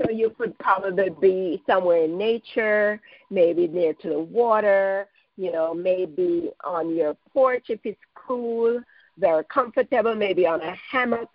So 0.00 0.10
you 0.10 0.30
could 0.30 0.58
probably 0.58 1.10
be 1.20 1.62
somewhere 1.66 2.04
in 2.04 2.16
nature, 2.16 3.00
maybe 3.30 3.68
near 3.68 3.92
to 3.94 4.08
the 4.08 4.18
water, 4.18 5.06
you 5.36 5.52
know, 5.52 5.74
maybe 5.74 6.50
on 6.64 6.94
your 6.96 7.14
porch 7.32 7.66
if 7.68 7.80
it's 7.84 8.00
cool, 8.14 8.80
very 9.18 9.44
comfortable, 9.44 10.14
maybe 10.14 10.46
on 10.46 10.62
a 10.62 10.74
hammock. 10.90 11.28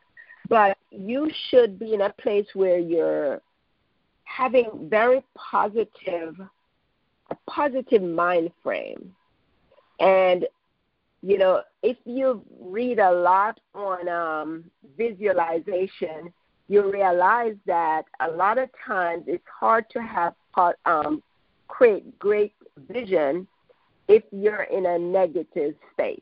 But 0.50 0.78
you 0.92 1.30
should 1.50 1.80
be 1.80 1.94
in 1.94 2.02
a 2.02 2.10
place 2.10 2.46
where 2.54 2.78
you're 2.78 3.42
having 4.26 4.88
very 4.90 5.24
positive, 5.36 6.36
a 7.32 7.36
positive 7.50 8.04
mind 8.04 8.52
frame. 8.62 9.16
And, 10.00 10.46
you 11.22 11.38
know, 11.38 11.62
if 11.82 11.98
you 12.06 12.44
read 12.60 13.00
a 13.00 13.12
lot 13.12 13.60
on 13.74 14.10
um, 14.10 14.66
visualization, 14.98 16.34
you 16.68 16.92
realize 16.92 17.56
that 17.66 18.04
a 18.20 18.30
lot 18.30 18.58
of 18.58 18.70
times 18.86 19.24
it's 19.28 19.44
hard 19.48 19.86
to 19.92 20.02
have 20.02 20.34
um, 20.86 21.22
create 21.68 22.18
great 22.20 22.54
vision 22.90 23.48
if 24.08 24.24
you're 24.32 24.64
in 24.64 24.86
a 24.86 24.98
negative 24.98 25.76
space. 25.92 26.22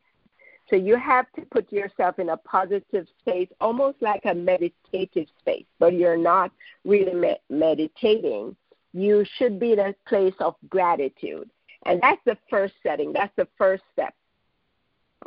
So 0.73 0.77
you 0.77 0.97
have 0.97 1.31
to 1.33 1.41
put 1.51 1.71
yourself 1.71 2.17
in 2.17 2.29
a 2.29 2.37
positive 2.37 3.05
space, 3.19 3.47
almost 3.61 4.01
like 4.01 4.21
a 4.25 4.33
meditative 4.33 5.27
space, 5.37 5.67
but 5.77 5.93
you're 5.93 6.17
not 6.17 6.51
really 6.83 7.13
me- 7.13 7.37
meditating. 7.47 8.55
You 8.91 9.23
should 9.37 9.59
be 9.59 9.73
in 9.73 9.79
a 9.79 9.93
place 10.07 10.33
of 10.39 10.55
gratitude. 10.69 11.47
And 11.85 12.01
that's 12.01 12.21
the 12.25 12.39
first 12.49 12.73
setting, 12.81 13.13
that's 13.13 13.35
the 13.35 13.47
first 13.55 13.83
step. 13.93 14.15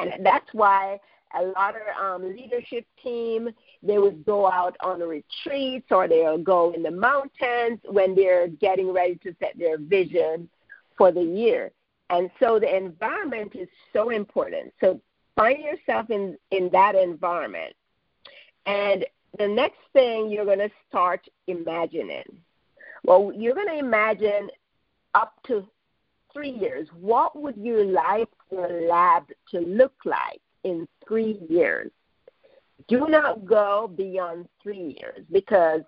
And 0.00 0.14
that's 0.26 0.52
why 0.52 0.98
a 1.38 1.44
lot 1.44 1.76
of 1.76 1.82
um, 1.96 2.34
leadership 2.34 2.84
team 3.00 3.48
they 3.84 3.98
would 3.98 4.26
go 4.26 4.50
out 4.50 4.76
on 4.80 4.98
retreats 4.98 5.86
or 5.92 6.08
they'll 6.08 6.38
go 6.38 6.72
in 6.72 6.82
the 6.82 6.90
mountains 6.90 7.78
when 7.84 8.16
they're 8.16 8.48
getting 8.48 8.92
ready 8.92 9.14
to 9.22 9.32
set 9.38 9.56
their 9.56 9.78
vision 9.78 10.48
for 10.98 11.12
the 11.12 11.22
year 11.22 11.70
and 12.10 12.30
so 12.38 12.58
the 12.60 12.74
environment 12.74 13.54
is 13.54 13.68
so 13.92 14.10
important. 14.10 14.72
So 14.80 15.00
find 15.36 15.62
yourself 15.62 16.10
in, 16.10 16.36
in 16.50 16.70
that 16.72 16.94
environment. 16.94 17.74
And 18.64 19.04
the 19.38 19.46
next 19.46 19.78
thing 19.92 20.30
you're 20.30 20.44
going 20.44 20.58
to 20.58 20.70
start 20.88 21.28
imagining. 21.46 22.24
Well, 23.04 23.32
you're 23.36 23.54
going 23.54 23.68
to 23.68 23.78
imagine 23.78 24.48
up 25.14 25.34
to 25.46 25.66
three 26.32 26.50
years. 26.50 26.88
What 27.00 27.40
would 27.40 27.56
you 27.56 27.84
like 27.84 28.28
your 28.50 28.88
lab 28.88 29.24
to 29.50 29.60
look 29.60 29.94
like 30.04 30.40
in 30.64 30.88
three 31.06 31.38
years? 31.48 31.90
Do 32.88 33.06
not 33.08 33.46
go 33.46 33.90
beyond 33.94 34.48
three 34.62 34.96
years 35.00 35.24
because 35.32 35.82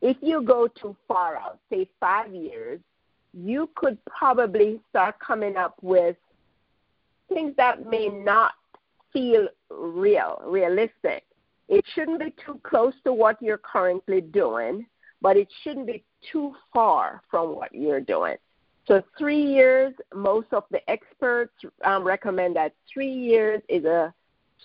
if 0.00 0.16
you 0.20 0.42
go 0.42 0.68
too 0.68 0.96
far 1.06 1.36
out, 1.36 1.58
say 1.70 1.88
five 1.98 2.32
years, 2.32 2.80
you 3.32 3.68
could 3.74 3.98
probably 4.04 4.80
start 4.90 5.18
coming 5.18 5.56
up 5.56 5.74
with 5.82 6.16
things 7.28 7.54
that 7.56 7.88
may 7.88 8.08
not 8.08 8.52
feel 9.12 9.48
real, 9.70 10.42
realistic. 10.46 11.24
It 11.68 11.84
shouldn't 11.94 12.20
be 12.20 12.34
too 12.44 12.60
close 12.62 12.94
to 13.04 13.12
what 13.12 13.40
you're 13.42 13.58
currently 13.58 14.20
doing, 14.20 14.86
but 15.20 15.36
it 15.36 15.48
shouldn't 15.62 15.86
be 15.86 16.04
too 16.32 16.54
far 16.72 17.22
from 17.30 17.54
what 17.54 17.74
you're 17.74 18.00
doing. 18.00 18.36
So, 18.86 19.02
three 19.18 19.42
years, 19.42 19.92
most 20.14 20.48
of 20.52 20.64
the 20.70 20.80
experts 20.90 21.52
um, 21.84 22.04
recommend 22.04 22.56
that 22.56 22.72
three 22.92 23.12
years 23.12 23.60
is 23.68 23.84
a 23.84 24.14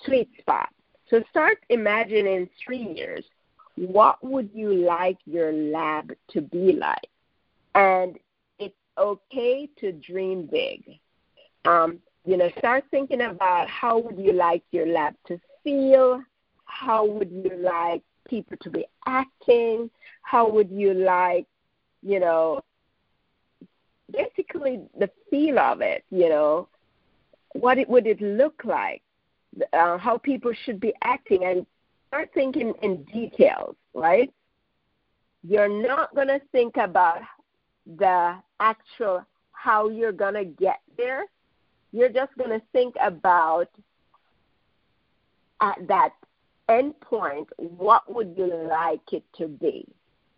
sweet 0.05 0.29
spot. 0.39 0.69
So, 1.09 1.21
start 1.29 1.57
imagining 1.69 2.49
three 2.65 2.93
years. 2.95 3.25
What 3.75 4.23
would 4.23 4.49
you 4.53 4.73
like 4.73 5.17
your 5.25 5.51
lab 5.51 6.13
to 6.29 6.41
be 6.41 6.73
like? 6.73 7.09
And 7.75 8.17
it's 8.59 8.75
okay 8.97 9.69
to 9.79 9.91
dream 9.91 10.47
big. 10.49 10.99
Um, 11.65 11.99
you 12.25 12.37
know, 12.37 12.49
start 12.57 12.85
thinking 12.89 13.21
about 13.21 13.69
how 13.69 13.97
would 13.97 14.17
you 14.17 14.33
like 14.33 14.63
your 14.71 14.87
lab 14.87 15.15
to 15.27 15.39
feel? 15.63 16.21
How 16.65 17.05
would 17.05 17.31
you 17.31 17.51
like 17.57 18.01
people 18.27 18.57
to 18.61 18.69
be 18.69 18.85
acting? 19.05 19.89
How 20.21 20.49
would 20.49 20.71
you 20.71 20.93
like, 20.93 21.45
you 22.01 22.19
know, 22.19 22.61
basically 24.11 24.81
the 24.97 25.09
feel 25.29 25.59
of 25.59 25.81
it, 25.81 26.03
you 26.09 26.29
know, 26.29 26.67
what 27.53 27.77
it 27.77 27.89
would 27.89 28.07
it 28.07 28.21
look 28.21 28.61
like, 28.63 29.01
uh, 29.73 29.97
how 29.97 30.17
people 30.17 30.53
should 30.65 30.79
be 30.79 30.93
acting, 31.03 31.43
and 31.43 31.65
start 32.07 32.29
thinking 32.33 32.73
in 32.81 33.03
details, 33.03 33.75
right? 33.93 34.31
You're 35.43 35.69
not 35.69 36.15
going 36.15 36.29
to 36.29 36.41
think 36.51 36.77
about 36.77 37.21
the 37.85 38.35
actual 38.59 39.25
how 39.51 39.89
you're 39.89 40.11
going 40.11 40.33
to 40.35 40.45
get 40.45 40.79
there. 40.97 41.25
You're 41.93 42.09
just 42.09 42.35
going 42.37 42.49
to 42.49 42.61
think 42.73 42.95
about 42.99 43.69
at 45.61 45.87
that 45.87 46.09
end 46.67 46.99
point, 46.99 47.47
what 47.57 48.13
would 48.13 48.35
you 48.37 48.67
like 48.69 49.13
it 49.13 49.23
to 49.37 49.47
be? 49.47 49.87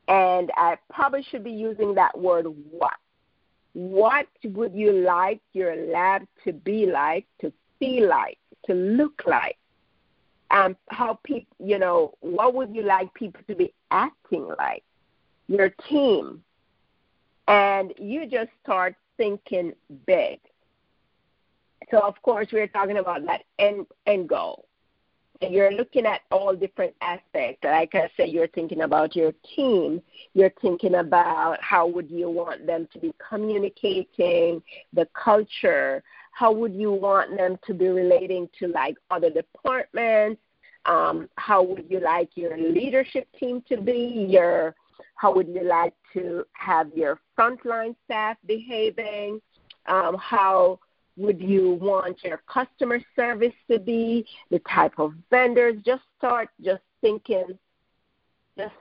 And 0.07 0.51
I 0.55 0.77
probably 0.93 1.23
should 1.23 1.43
be 1.43 1.51
using 1.51 1.95
that 1.95 2.17
word 2.17 2.45
what. 2.69 2.93
What 3.73 4.27
would 4.43 4.73
you 4.75 4.91
like 4.91 5.41
your 5.53 5.75
lab 5.75 6.27
to 6.43 6.53
be 6.53 6.85
like, 6.85 7.25
to 7.41 7.51
feel 7.79 8.07
like, 8.07 8.37
to 8.67 8.73
look 8.73 9.23
like? 9.25 9.57
Um, 10.51 10.77
how 10.89 11.19
people, 11.23 11.55
you 11.59 11.79
know, 11.79 12.13
what 12.21 12.53
would 12.53 12.73
you 12.73 12.83
like 12.83 13.13
people 13.15 13.41
to 13.47 13.55
be 13.55 13.73
acting 13.91 14.47
like? 14.59 14.83
Your 15.47 15.69
team, 15.89 16.43
and 17.47 17.93
you 17.97 18.25
just 18.27 18.49
start 18.63 18.95
thinking 19.17 19.73
big. 20.05 20.39
So 21.95 22.01
of 22.01 22.21
course 22.23 22.47
we're 22.51 22.67
talking 22.67 22.97
about 22.97 23.25
that 23.25 23.43
end 23.57 23.87
end 24.05 24.27
goal. 24.27 24.65
And 25.41 25.53
you're 25.53 25.71
looking 25.71 26.05
at 26.05 26.21
all 26.29 26.53
different 26.53 26.93
aspects. 26.99 27.63
Like 27.63 27.95
I 27.95 28.09
said, 28.17 28.29
you're 28.29 28.47
thinking 28.47 28.81
about 28.81 29.15
your 29.15 29.31
team. 29.55 30.01
You're 30.33 30.53
thinking 30.61 30.95
about 30.95 31.61
how 31.61 31.87
would 31.87 32.09
you 32.09 32.29
want 32.29 32.65
them 32.65 32.87
to 32.91 32.99
be 32.99 33.13
communicating, 33.29 34.61
the 34.91 35.07
culture. 35.13 36.03
How 36.31 36.51
would 36.51 36.73
you 36.73 36.91
want 36.91 37.37
them 37.37 37.57
to 37.65 37.73
be 37.73 37.87
relating 37.87 38.49
to 38.59 38.67
like 38.67 38.97
other 39.09 39.29
departments? 39.29 40.41
Um, 40.85 41.29
how 41.37 41.63
would 41.63 41.85
you 41.89 42.01
like 42.01 42.29
your 42.35 42.57
leadership 42.57 43.27
team 43.39 43.63
to 43.69 43.77
be? 43.77 44.27
Your 44.29 44.75
how 45.15 45.33
would 45.33 45.47
you 45.47 45.63
like 45.63 45.93
to 46.13 46.45
have 46.53 46.91
your 46.93 47.19
frontline 47.37 47.95
staff 48.03 48.35
behaving? 48.45 49.41
Um, 49.87 50.17
how 50.17 50.79
would 51.17 51.41
you 51.41 51.73
want 51.81 52.23
your 52.23 52.41
customer 52.47 52.99
service 53.15 53.53
to 53.69 53.79
be, 53.79 54.25
the 54.49 54.59
type 54.59 54.93
of 54.97 55.13
vendors. 55.29 55.75
Just 55.85 56.03
start 56.17 56.49
just 56.61 56.81
thinking, 57.01 57.57
just, 58.57 58.73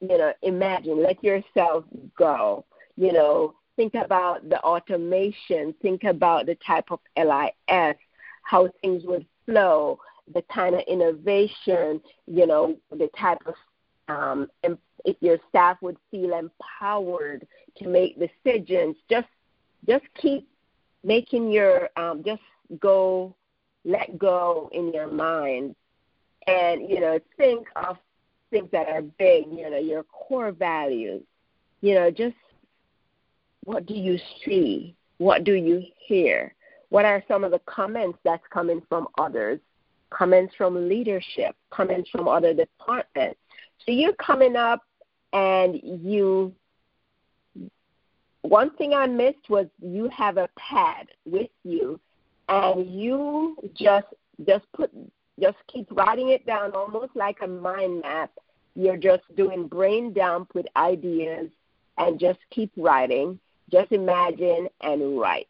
you 0.00 0.18
know, 0.18 0.32
imagine, 0.42 1.02
let 1.02 1.22
yourself 1.22 1.84
go. 2.16 2.64
You 2.96 3.12
know, 3.12 3.54
think 3.76 3.94
about 3.94 4.48
the 4.48 4.60
automation, 4.62 5.74
think 5.82 6.04
about 6.04 6.46
the 6.46 6.56
type 6.66 6.90
of 6.90 7.00
LIS, 7.16 7.96
how 8.42 8.68
things 8.80 9.04
would 9.04 9.26
flow, 9.44 9.98
the 10.34 10.42
kind 10.52 10.74
of 10.74 10.82
innovation, 10.88 12.00
you 12.26 12.46
know, 12.46 12.76
the 12.90 13.08
type 13.18 13.38
of 13.46 13.54
um, 14.08 14.48
if 15.04 15.16
your 15.20 15.38
staff 15.48 15.76
would 15.80 15.96
feel 16.10 16.34
empowered 16.34 17.46
to 17.76 17.88
make 17.88 18.18
decisions. 18.18 18.96
Just 19.08 19.28
just 19.86 20.04
keep 20.20 20.48
making 21.04 21.50
your 21.50 21.88
um, 21.96 22.22
just 22.24 22.42
go 22.80 23.34
let 23.84 24.18
go 24.18 24.68
in 24.72 24.92
your 24.92 25.06
mind, 25.06 25.74
and 26.46 26.88
you 26.88 27.00
know 27.00 27.18
think 27.36 27.66
of 27.76 27.96
things 28.50 28.68
that 28.72 28.88
are 28.88 29.02
big. 29.02 29.46
You 29.50 29.70
know 29.70 29.78
your 29.78 30.04
core 30.04 30.52
values. 30.52 31.22
You 31.80 31.94
know 31.94 32.10
just 32.10 32.36
what 33.64 33.86
do 33.86 33.94
you 33.94 34.18
see? 34.44 34.94
What 35.18 35.44
do 35.44 35.54
you 35.54 35.82
hear? 36.06 36.54
What 36.90 37.04
are 37.04 37.22
some 37.28 37.44
of 37.44 37.50
the 37.50 37.60
comments 37.66 38.18
that's 38.24 38.46
coming 38.50 38.82
from 38.88 39.08
others? 39.18 39.60
Comments 40.10 40.54
from 40.56 40.88
leadership, 40.88 41.54
comments 41.70 42.08
from 42.08 42.28
other 42.28 42.54
departments. 42.54 43.38
So 43.84 43.92
you're 43.92 44.14
coming 44.14 44.56
up 44.56 44.82
and 45.32 45.78
you 45.82 46.54
one 48.48 48.70
thing 48.76 48.94
I 48.94 49.06
missed 49.06 49.50
was 49.50 49.66
you 49.80 50.08
have 50.08 50.38
a 50.38 50.48
pad 50.56 51.08
with 51.26 51.50
you 51.64 52.00
and 52.48 52.90
you 52.90 53.56
just 53.74 54.06
just 54.46 54.64
put 54.72 54.90
just 55.38 55.58
keep 55.66 55.86
writing 55.90 56.30
it 56.30 56.46
down 56.46 56.72
almost 56.72 57.14
like 57.14 57.38
a 57.42 57.46
mind 57.46 58.00
map. 58.00 58.30
You're 58.74 58.96
just 58.96 59.22
doing 59.36 59.68
brain 59.68 60.14
dump 60.14 60.54
with 60.54 60.66
ideas 60.76 61.50
and 61.98 62.18
just 62.18 62.38
keep 62.50 62.72
writing. 62.76 63.38
Just 63.70 63.92
imagine 63.92 64.68
and 64.80 65.20
write. 65.20 65.48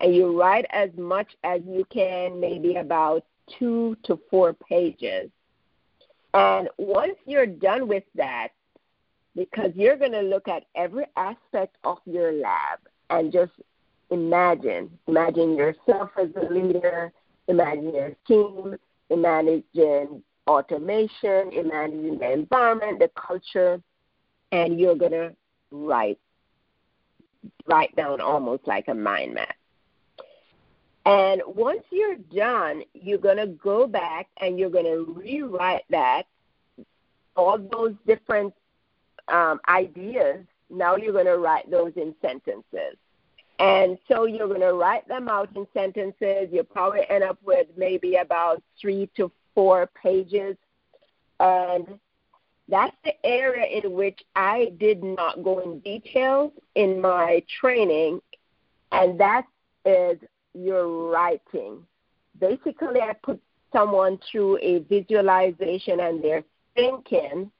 And 0.00 0.14
you 0.14 0.38
write 0.38 0.66
as 0.70 0.90
much 0.98 1.28
as 1.44 1.62
you 1.66 1.86
can, 1.90 2.38
maybe 2.38 2.76
about 2.76 3.24
two 3.58 3.96
to 4.04 4.20
four 4.30 4.52
pages. 4.52 5.30
And 6.34 6.68
once 6.76 7.16
you're 7.24 7.46
done 7.46 7.88
with 7.88 8.04
that, 8.16 8.48
because 9.34 9.72
you're 9.74 9.96
going 9.96 10.12
to 10.12 10.22
look 10.22 10.48
at 10.48 10.64
every 10.74 11.06
aspect 11.16 11.76
of 11.84 11.98
your 12.04 12.32
lab 12.32 12.80
and 13.10 13.32
just 13.32 13.52
imagine. 14.10 14.90
Imagine 15.08 15.56
yourself 15.56 16.10
as 16.20 16.28
a 16.36 16.52
leader, 16.52 17.12
imagine 17.48 17.94
your 17.94 18.16
team, 18.26 18.76
imagine 19.10 20.22
automation, 20.46 21.52
imagine 21.52 22.18
the 22.18 22.32
environment, 22.32 22.98
the 22.98 23.10
culture, 23.14 23.80
and 24.50 24.78
you're 24.78 24.96
going 24.96 25.12
to 25.12 25.34
write 25.70 26.18
write 27.66 27.94
down 27.96 28.20
almost 28.20 28.66
like 28.66 28.86
a 28.88 28.94
mind 28.94 29.34
map. 29.34 29.56
And 31.04 31.42
once 31.46 31.82
you're 31.90 32.16
done, 32.16 32.84
you're 32.94 33.18
going 33.18 33.38
to 33.38 33.48
go 33.48 33.88
back 33.88 34.28
and 34.40 34.58
you're 34.58 34.70
going 34.70 34.84
to 34.84 35.12
rewrite 35.18 35.82
that, 35.90 36.24
all 37.34 37.58
those 37.58 37.94
different 38.06 38.54
um, 39.32 39.60
ideas, 39.68 40.44
now 40.70 40.96
you're 40.96 41.12
going 41.12 41.26
to 41.26 41.38
write 41.38 41.70
those 41.70 41.92
in 41.96 42.14
sentences. 42.22 42.96
And 43.58 43.98
so 44.08 44.24
you're 44.26 44.48
going 44.48 44.60
to 44.60 44.74
write 44.74 45.06
them 45.08 45.28
out 45.28 45.48
in 45.56 45.66
sentences. 45.74 46.48
You'll 46.50 46.64
probably 46.64 47.02
end 47.08 47.24
up 47.24 47.38
with 47.44 47.66
maybe 47.76 48.16
about 48.16 48.62
three 48.80 49.08
to 49.16 49.30
four 49.54 49.88
pages. 50.00 50.56
And 51.40 51.98
that's 52.68 52.96
the 53.04 53.12
area 53.24 53.66
in 53.66 53.92
which 53.92 54.20
I 54.34 54.72
did 54.78 55.02
not 55.02 55.42
go 55.42 55.58
in 55.58 55.80
details 55.80 56.52
in 56.74 57.00
my 57.00 57.42
training, 57.60 58.20
and 58.92 59.18
that 59.20 59.44
is 59.84 60.18
your 60.54 61.10
writing. 61.10 61.84
Basically, 62.40 63.00
I 63.00 63.14
put 63.22 63.40
someone 63.72 64.18
through 64.30 64.58
a 64.58 64.78
visualization 64.78 66.00
and 66.00 66.22
they're 66.22 66.44
thinking 66.74 67.50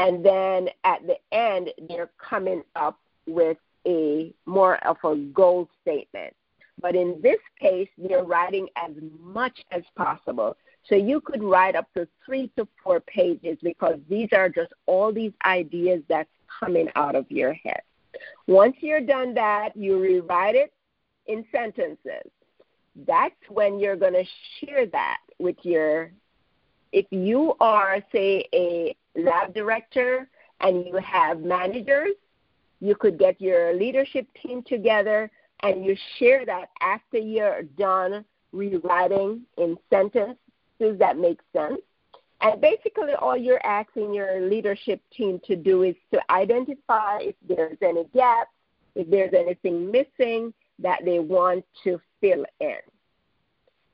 and 0.00 0.24
then 0.24 0.68
at 0.84 1.06
the 1.06 1.16
end 1.30 1.70
they're 1.88 2.10
coming 2.18 2.62
up 2.74 2.98
with 3.26 3.58
a 3.86 4.32
more 4.46 4.76
of 4.86 4.96
a 5.04 5.16
goal 5.16 5.68
statement. 5.82 6.34
But 6.80 6.96
in 6.96 7.20
this 7.22 7.38
case, 7.60 7.88
they're 7.98 8.24
writing 8.24 8.68
as 8.76 8.92
much 9.20 9.62
as 9.70 9.82
possible. 9.96 10.56
So 10.88 10.94
you 10.94 11.20
could 11.20 11.42
write 11.42 11.76
up 11.76 11.92
to 11.94 12.08
three 12.24 12.50
to 12.56 12.66
four 12.82 13.00
pages 13.00 13.58
because 13.62 13.98
these 14.08 14.28
are 14.32 14.48
just 14.48 14.72
all 14.86 15.12
these 15.12 15.32
ideas 15.44 16.02
that's 16.08 16.30
coming 16.58 16.88
out 16.96 17.14
of 17.14 17.30
your 17.30 17.52
head. 17.52 17.82
Once 18.46 18.76
you're 18.80 19.02
done 19.02 19.34
that, 19.34 19.76
you 19.76 20.00
rewrite 20.00 20.54
it 20.54 20.72
in 21.26 21.44
sentences. 21.52 22.30
That's 23.06 23.34
when 23.50 23.78
you're 23.78 23.96
going 23.96 24.14
to 24.14 24.24
share 24.58 24.86
that 24.86 25.18
with 25.38 25.56
your 25.62 26.10
if 26.92 27.06
you 27.10 27.54
are, 27.60 28.02
say, 28.12 28.48
a 28.52 28.96
lab 29.16 29.54
director 29.54 30.28
and 30.60 30.86
you 30.86 30.96
have 30.96 31.40
managers, 31.40 32.12
you 32.80 32.94
could 32.94 33.18
get 33.18 33.40
your 33.40 33.74
leadership 33.74 34.26
team 34.42 34.62
together 34.62 35.30
and 35.62 35.84
you 35.84 35.96
share 36.18 36.46
that 36.46 36.70
after 36.80 37.18
you're 37.18 37.62
done 37.62 38.24
rewriting 38.52 39.42
in 39.58 39.76
sentences 39.90 40.36
that 40.98 41.18
make 41.18 41.40
sense. 41.54 41.80
And 42.40 42.60
basically, 42.60 43.12
all 43.12 43.36
you're 43.36 43.64
asking 43.66 44.14
your 44.14 44.40
leadership 44.40 45.02
team 45.14 45.40
to 45.44 45.56
do 45.56 45.82
is 45.82 45.94
to 46.12 46.20
identify 46.30 47.18
if 47.20 47.34
there's 47.46 47.76
any 47.82 48.04
gaps, 48.14 48.50
if 48.94 49.10
there's 49.10 49.34
anything 49.34 49.90
missing 49.90 50.54
that 50.78 51.00
they 51.04 51.18
want 51.18 51.66
to 51.84 52.00
fill 52.22 52.46
in. 52.60 52.78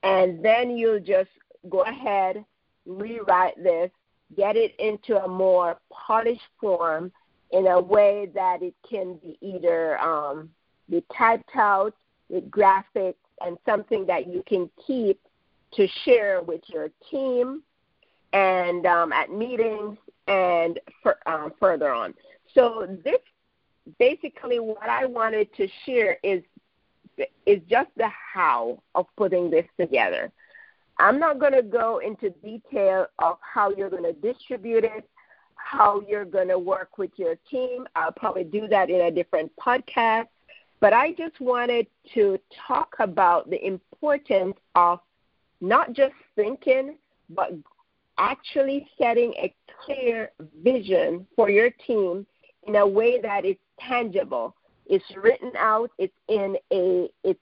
And 0.04 0.44
then 0.44 0.76
you'll 0.76 1.00
just 1.00 1.30
go 1.68 1.80
ahead 1.80 2.44
rewrite 2.86 3.62
this, 3.62 3.90
get 4.34 4.56
it 4.56 4.74
into 4.78 5.22
a 5.22 5.28
more 5.28 5.78
polished 5.90 6.40
form 6.60 7.12
in 7.52 7.66
a 7.66 7.80
way 7.80 8.28
that 8.34 8.62
it 8.62 8.74
can 8.88 9.14
be 9.22 9.38
either 9.40 9.98
um, 10.00 10.50
be 10.90 11.04
typed 11.16 11.54
out 11.54 11.94
with 12.28 12.50
graphics 12.50 13.14
and 13.40 13.56
something 13.64 14.06
that 14.06 14.26
you 14.26 14.42
can 14.46 14.68
keep 14.86 15.20
to 15.74 15.86
share 16.04 16.42
with 16.42 16.60
your 16.68 16.90
team 17.10 17.62
and 18.32 18.86
um, 18.86 19.12
at 19.12 19.30
meetings 19.30 19.96
and 20.26 20.80
for, 21.02 21.18
um, 21.26 21.52
further 21.60 21.92
on. 21.92 22.14
So 22.54 22.86
this 23.04 23.20
basically 23.98 24.58
what 24.58 24.88
I 24.88 25.06
wanted 25.06 25.54
to 25.54 25.68
share 25.84 26.18
is 26.22 26.42
is 27.46 27.62
just 27.68 27.88
the 27.96 28.08
how 28.08 28.82
of 28.94 29.06
putting 29.16 29.50
this 29.50 29.64
together. 29.78 30.30
I'm 30.98 31.18
not 31.18 31.38
going 31.38 31.52
to 31.52 31.62
go 31.62 31.98
into 31.98 32.30
detail 32.42 33.06
of 33.18 33.36
how 33.40 33.70
you're 33.70 33.90
going 33.90 34.04
to 34.04 34.12
distribute 34.12 34.84
it, 34.84 35.08
how 35.56 36.02
you're 36.08 36.24
going 36.24 36.48
to 36.48 36.58
work 36.58 36.98
with 36.98 37.10
your 37.16 37.36
team. 37.50 37.86
I'll 37.94 38.12
probably 38.12 38.44
do 38.44 38.66
that 38.68 38.88
in 38.88 39.02
a 39.02 39.10
different 39.10 39.52
podcast. 39.56 40.28
But 40.80 40.92
I 40.92 41.12
just 41.12 41.40
wanted 41.40 41.86
to 42.14 42.38
talk 42.66 42.94
about 42.98 43.48
the 43.50 43.64
importance 43.64 44.56
of 44.74 45.00
not 45.60 45.92
just 45.92 46.14
thinking, 46.34 46.96
but 47.30 47.52
actually 48.18 48.88
setting 48.98 49.32
a 49.34 49.54
clear 49.84 50.30
vision 50.62 51.26
for 51.34 51.50
your 51.50 51.70
team 51.86 52.26
in 52.66 52.76
a 52.76 52.86
way 52.86 53.20
that 53.20 53.44
is 53.44 53.56
tangible. 53.80 54.54
It's 54.86 55.04
written 55.16 55.52
out, 55.58 55.90
it's 55.98 56.16
in 56.28 56.56
a 56.72 57.08
it's 57.24 57.40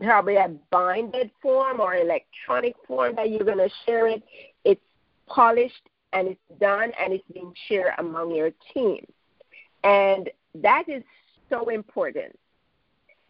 probably 0.00 0.36
a 0.36 0.48
binded 0.70 1.30
form 1.40 1.80
or 1.80 1.94
electronic 1.96 2.74
form 2.86 3.14
that 3.16 3.30
you're 3.30 3.44
going 3.44 3.58
to 3.58 3.70
share 3.86 4.08
it. 4.08 4.22
It's 4.64 4.80
polished 5.26 5.88
and 6.12 6.28
it's 6.28 6.60
done 6.60 6.92
and 7.00 7.12
it's 7.12 7.24
being 7.32 7.52
shared 7.68 7.94
among 7.98 8.34
your 8.34 8.50
team. 8.74 9.06
And 9.84 10.30
that 10.56 10.88
is 10.88 11.02
so 11.48 11.68
important. 11.68 12.38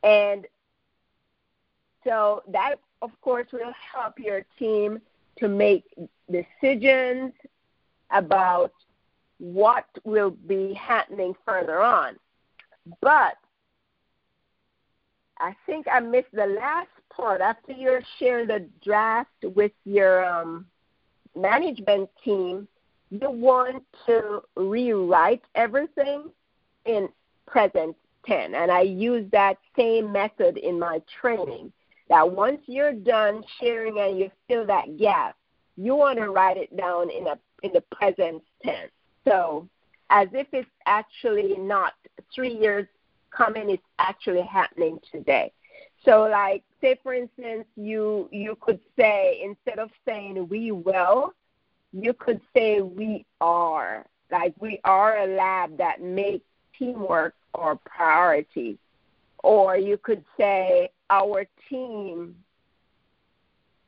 And 0.02 0.46
so 2.04 2.42
that, 2.48 2.76
of 3.02 3.10
course, 3.20 3.46
will 3.52 3.72
help 3.92 4.18
your 4.18 4.44
team 4.58 5.00
to 5.38 5.48
make 5.48 5.84
decisions 6.30 7.32
about 8.10 8.72
what 9.38 9.86
will 10.04 10.30
be 10.30 10.74
happening 10.74 11.34
further 11.44 11.82
on. 11.82 12.16
But 13.00 13.36
I 15.40 15.54
think 15.66 15.86
I 15.90 16.00
missed 16.00 16.32
the 16.32 16.46
last 16.46 16.88
part. 17.14 17.40
After 17.40 17.72
you're 17.72 18.02
sharing 18.18 18.48
the 18.48 18.68
draft 18.82 19.30
with 19.42 19.72
your 19.84 20.24
um, 20.24 20.66
management 21.36 22.10
team, 22.24 22.68
you 23.10 23.30
want 23.30 23.84
to 24.06 24.42
rewrite 24.56 25.42
everything 25.54 26.30
in 26.84 27.08
present 27.46 27.96
tense. 28.26 28.54
And 28.56 28.70
I 28.70 28.82
use 28.82 29.28
that 29.32 29.58
same 29.76 30.12
method 30.12 30.58
in 30.58 30.78
my 30.78 31.00
training. 31.20 31.72
That 32.08 32.30
once 32.30 32.60
you're 32.66 32.92
done 32.92 33.42
sharing 33.60 33.98
and 33.98 34.18
you 34.18 34.30
fill 34.48 34.66
that 34.66 34.96
gap, 34.96 35.36
you 35.76 35.94
want 35.94 36.18
to 36.18 36.30
write 36.30 36.56
it 36.56 36.74
down 36.76 37.10
in 37.10 37.26
a 37.26 37.38
in 37.62 37.72
the 37.72 37.82
present 37.92 38.42
tense. 38.64 38.90
So 39.26 39.68
as 40.10 40.28
if 40.32 40.46
it's 40.52 40.68
actually 40.86 41.56
not 41.58 41.92
three 42.34 42.54
years 42.54 42.86
coming, 43.30 43.70
is 43.70 43.78
actually 43.98 44.42
happening 44.42 44.98
today. 45.10 45.52
So 46.04 46.22
like 46.22 46.62
say 46.80 46.98
for 47.02 47.12
instance 47.12 47.66
you 47.76 48.28
you 48.30 48.56
could 48.60 48.80
say 48.96 49.40
instead 49.42 49.78
of 49.78 49.90
saying 50.04 50.48
we 50.48 50.70
will, 50.70 51.34
you 51.92 52.12
could 52.12 52.40
say 52.54 52.80
we 52.80 53.24
are. 53.40 54.06
Like 54.30 54.54
we 54.60 54.80
are 54.84 55.18
a 55.18 55.26
lab 55.26 55.78
that 55.78 56.02
makes 56.02 56.44
teamwork 56.78 57.34
our 57.54 57.76
priority. 57.76 58.78
Or 59.42 59.76
you 59.76 59.96
could 59.96 60.24
say 60.36 60.90
our 61.10 61.46
team 61.68 62.36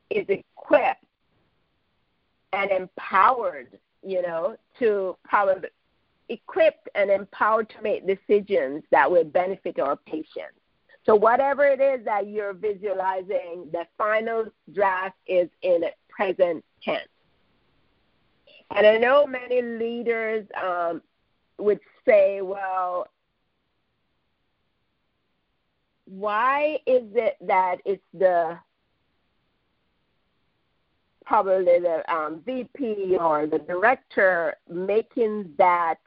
is 0.09 0.25
equipped 0.29 1.03
and 2.53 2.71
empowered, 2.71 3.79
you 4.03 4.21
know, 4.21 4.57
to 4.79 5.15
probably 5.23 5.69
equipped 6.31 6.89
and 6.95 7.09
empowered 7.09 7.69
to 7.69 7.81
make 7.81 8.07
decisions 8.07 8.83
that 8.91 9.09
will 9.09 9.23
benefit 9.23 9.79
our 9.79 9.97
patients. 9.97 10.57
So 11.05 11.15
whatever 11.15 11.65
it 11.65 11.81
is 11.81 12.05
that 12.05 12.27
you're 12.27 12.53
visualizing, 12.53 13.67
the 13.71 13.85
final 13.97 14.45
draft 14.73 15.17
is 15.27 15.49
in 15.61 15.83
present 16.09 16.63
tense. 16.83 17.07
And 18.75 18.87
I 18.87 18.97
know 18.97 19.25
many 19.27 19.61
leaders 19.61 20.45
um, 20.61 21.01
would 21.57 21.79
say, 22.05 22.41
well, 22.41 23.07
why 26.05 26.79
is 26.85 27.03
it 27.15 27.37
that 27.41 27.77
it's 27.85 28.03
the 28.13 28.57
probably 31.25 31.79
the 31.79 32.03
um, 32.13 32.41
VP 32.45 33.17
or 33.19 33.47
the 33.47 33.59
director 33.59 34.55
making 34.69 35.53
that 35.57 35.99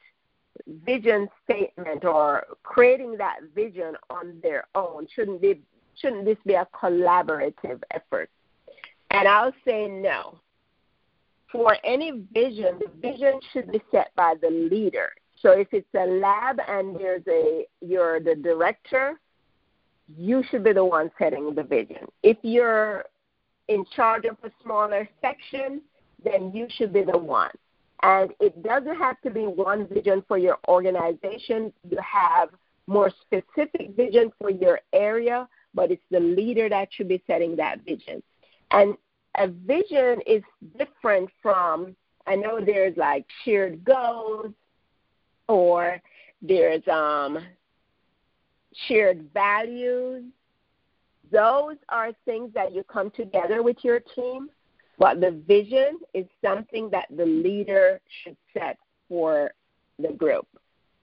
vision 0.85 1.29
statement 1.44 2.05
or 2.05 2.44
creating 2.62 3.16
that 3.18 3.40
vision 3.55 3.96
on 4.11 4.38
their 4.42 4.66
own? 4.74 5.07
Shouldn't 5.14 5.40
be 5.40 5.61
shouldn't 6.00 6.24
this 6.24 6.38
be 6.44 6.55
a 6.55 6.66
collaborative 6.74 7.83
effort? 7.90 8.31
And 9.11 9.29
I'll 9.29 9.55
say 9.64 9.87
no. 9.87 10.38
For 11.53 11.77
any 11.85 12.24
vision, 12.33 12.81
the 12.81 12.90
vision 13.00 13.38
should 13.53 13.70
be 13.70 13.81
set 13.92 14.11
by 14.16 14.35
the 14.40 14.50
leader. 14.50 15.12
So 15.40 15.50
if 15.50 15.68
it's 15.72 15.87
a 15.94 16.07
lab 16.07 16.59
and 16.66 16.98
there's 16.98 17.22
a 17.29 17.66
you're 17.81 18.18
the 18.18 18.35
director, 18.35 19.20
you 20.16 20.42
should 20.50 20.64
be 20.64 20.72
the 20.72 20.85
one 20.85 21.11
setting 21.18 21.55
the 21.55 21.62
vision. 21.62 22.09
If 22.22 22.38
you're 22.42 23.05
in 23.68 23.85
charge 23.94 24.24
of 24.24 24.37
a 24.42 24.50
smaller 24.62 25.09
section, 25.20 25.81
then 26.24 26.53
you 26.53 26.66
should 26.70 26.92
be 26.92 27.03
the 27.03 27.16
one. 27.16 27.50
And 28.05 28.35
it 28.38 28.62
doesn't 28.62 28.97
have 28.97 29.19
to 29.23 29.31
be 29.31 29.47
one 29.47 29.88
vision 29.88 30.23
for 30.29 30.37
your 30.37 30.59
organization. 30.69 31.73
You 31.88 31.97
have 31.99 32.51
more 32.87 33.11
specific 33.23 33.97
vision 33.97 34.31
for 34.38 34.51
your 34.51 34.81
area, 34.93 35.49
but 35.73 35.90
it's 35.90 36.05
the 36.11 36.21
leader 36.21 36.69
that 36.69 36.88
should 36.93 37.09
be 37.09 37.23
setting 37.27 37.57
that 37.57 37.81
vision. 37.87 38.23
And 38.73 38.95
a 39.38 39.49
vision 39.49 40.21
is 40.27 40.43
different 40.77 41.31
from, 41.40 41.97
I 42.27 42.37
know 42.37 42.61
there's 42.62 42.95
like 42.99 43.25
shared 43.43 43.83
goals 43.85 44.53
or 45.49 45.99
there's 46.43 46.87
um, 46.88 47.38
shared 48.87 49.31
values. 49.33 50.25
Those 51.33 51.77
are 51.88 52.12
things 52.27 52.53
that 52.53 52.75
you 52.75 52.85
come 52.85 53.11
together 53.12 53.62
with 53.62 53.79
your 53.83 54.01
team 54.14 54.51
but 54.98 55.20
the 55.20 55.30
vision 55.30 55.98
is 56.12 56.26
something 56.42 56.90
that 56.90 57.07
the 57.14 57.26
leader 57.26 58.00
should 58.22 58.37
set 58.52 58.78
for 59.09 59.52
the 59.98 60.12
group. 60.12 60.46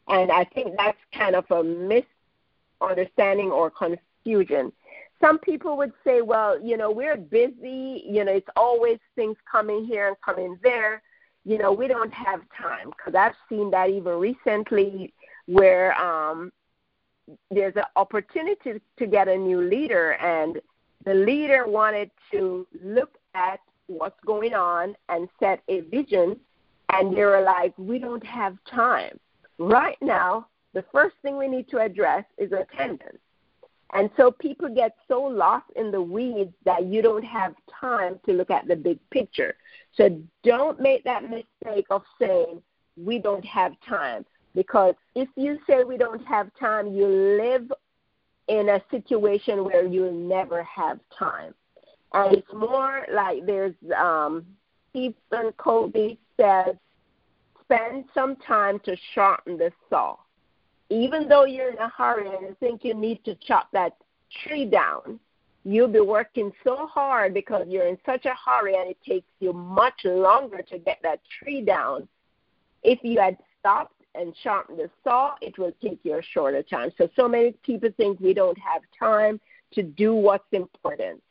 And 0.08 0.32
I 0.32 0.43
think 0.43 0.75
that's 0.77 0.97
kind 1.13 1.36
of 1.36 1.45
a 1.51 1.63
misunderstanding 1.63 3.51
or 3.51 3.69
confusion. 3.69 4.71
Some 5.19 5.38
people 5.38 5.77
would 5.77 5.93
say, 6.04 6.21
well, 6.21 6.60
you 6.62 6.77
know, 6.77 6.91
we're 6.91 7.17
busy, 7.17 8.04
you 8.08 8.25
know, 8.25 8.34
it's 8.34 8.49
always 8.56 8.97
things 9.15 9.38
coming 9.49 9.86
here 9.86 10.08
and 10.08 10.17
coming 10.25 10.58
there. 10.63 11.01
You 11.45 11.58
know, 11.58 11.71
we 11.71 11.88
don't 11.88 12.13
have 12.13 12.41
time 12.58 12.89
because 12.89 13.15
I've 13.15 13.36
seen 13.49 13.71
that 13.71 13.89
even 13.89 14.13
recently 14.13 15.13
where 15.45 15.99
um, 15.99 16.51
there's 17.49 17.75
an 17.75 17.84
opportunity 17.95 18.82
to 18.97 19.08
get 19.08 19.27
a 19.27 19.38
new 19.38 19.62
leader 19.62 20.13
and 20.13 20.60
the 21.06 21.13
leader 21.13 21.65
wanted 21.67 22.12
to 22.32 22.67
look 22.84 23.17
at 23.34 23.60
what's 23.88 24.20
going 24.26 24.54
on 24.54 24.96
and 25.10 25.28
set 25.39 25.62
a 25.67 25.82
vision, 25.82 26.39
and 26.89 27.15
they're 27.15 27.41
like, 27.41 27.74
we 27.78 28.00
don't 28.00 28.26
have 28.26 28.58
time. 28.70 29.20
Right 29.58 29.98
now, 30.02 30.48
the 30.74 30.86
first 30.91 31.15
thing 31.22 31.38
we 31.38 31.48
need 31.48 31.70
to 31.70 31.80
address 31.80 32.26
is 32.38 32.52
attendance. 32.52 33.20
And 33.94 34.10
so 34.15 34.32
people 34.32 34.70
get 34.74 34.96
so 35.08 35.22
lost 35.22 35.65
in 35.76 35.91
the 35.91 36.02
weeds 36.02 36.54
that 36.63 36.86
you 36.86 37.02
don't 37.02 37.26
have 37.26 37.54
time 37.80 38.20
to 38.26 38.34
look 38.34 38.50
at 38.50 38.67
the 38.67 38.76
big 38.76 39.00
picture. 39.10 39.56
So 39.96 40.22
don't 40.44 40.80
make 40.80 41.04
that 41.04 41.24
mistake 41.24 41.88
of 41.89 42.04
saying, 42.17 42.62
we 42.96 43.20
don't 43.20 43.46
have 43.46 43.74
time. 43.88 44.26
Because 44.56 44.96
if 45.15 45.28
you 45.36 45.60
say 45.67 45.84
we 45.84 45.98
don't 45.98 46.26
have 46.26 46.52
time, 46.60 46.94
you 46.94 47.08
live 47.08 47.72
in 48.48 48.70
a 48.70 48.82
situation 48.91 49.63
where 49.63 49.86
you'll 49.86 50.13
never 50.13 50.63
have 50.63 51.00
time. 51.17 51.54
And 52.13 52.38
it's 52.38 52.54
more 52.54 53.06
like 53.13 53.45
there's 53.45 53.76
um, 53.97 54.45
Stephen 54.89 55.52
Covey 55.58 56.19
says, 56.38 56.76
spend 57.62 58.06
some 58.13 58.36
time 58.38 58.80
to 58.80 58.95
sharpen 59.13 59.58
the 59.58 59.71
saw. 59.89 60.17
Even 60.89 61.30
though 61.30 61.45
you're 61.45 61.71
in 61.71 61.78
a 61.78 61.89
hurry 61.89 62.28
and 62.28 62.58
think 62.60 62.84
you 62.84 62.93
need 62.93 63.24
to 63.24 63.36
chop 63.36 63.69
that 63.71 63.95
tree 64.43 64.65
down, 64.65 65.19
you'll 65.63 65.88
be 65.88 66.02
working 66.02 66.52
so 66.65 66.88
hard 66.88 67.34
because 67.34 67.65
you're 67.69 67.88
in 67.88 67.97
such 68.06 68.26
a 68.26 68.34
hurry 68.45 68.76
and 68.76 68.89
it 68.89 68.97
takes 69.08 69.28
you 69.39 69.54
much 69.54 70.02
longer 70.04 70.62
to 70.63 70.78
get 70.80 71.00
that 71.04 71.21
tree 71.39 71.62
down. 71.62 72.08
If 72.84 73.00
you 73.04 73.19
had 73.21 73.38
stopped 73.60 74.02
and 74.15 74.36
sharpened 74.43 74.80
the 74.80 74.89
saw, 75.04 75.36
it 75.41 75.58
will 75.58 75.71
take 75.82 76.00
you 76.04 76.17
a 76.17 76.21
shorter 76.21 76.63
time. 76.63 76.91
So, 76.97 77.08
so 77.15 77.28
many 77.30 77.54
people 77.63 77.89
think 77.95 78.19
we 78.19 78.34
don't 78.34 78.58
have 78.58 78.82
time 78.97 79.39
to 79.74 79.84
do 79.84 80.13
what's 80.13 80.52
important. 80.52 81.21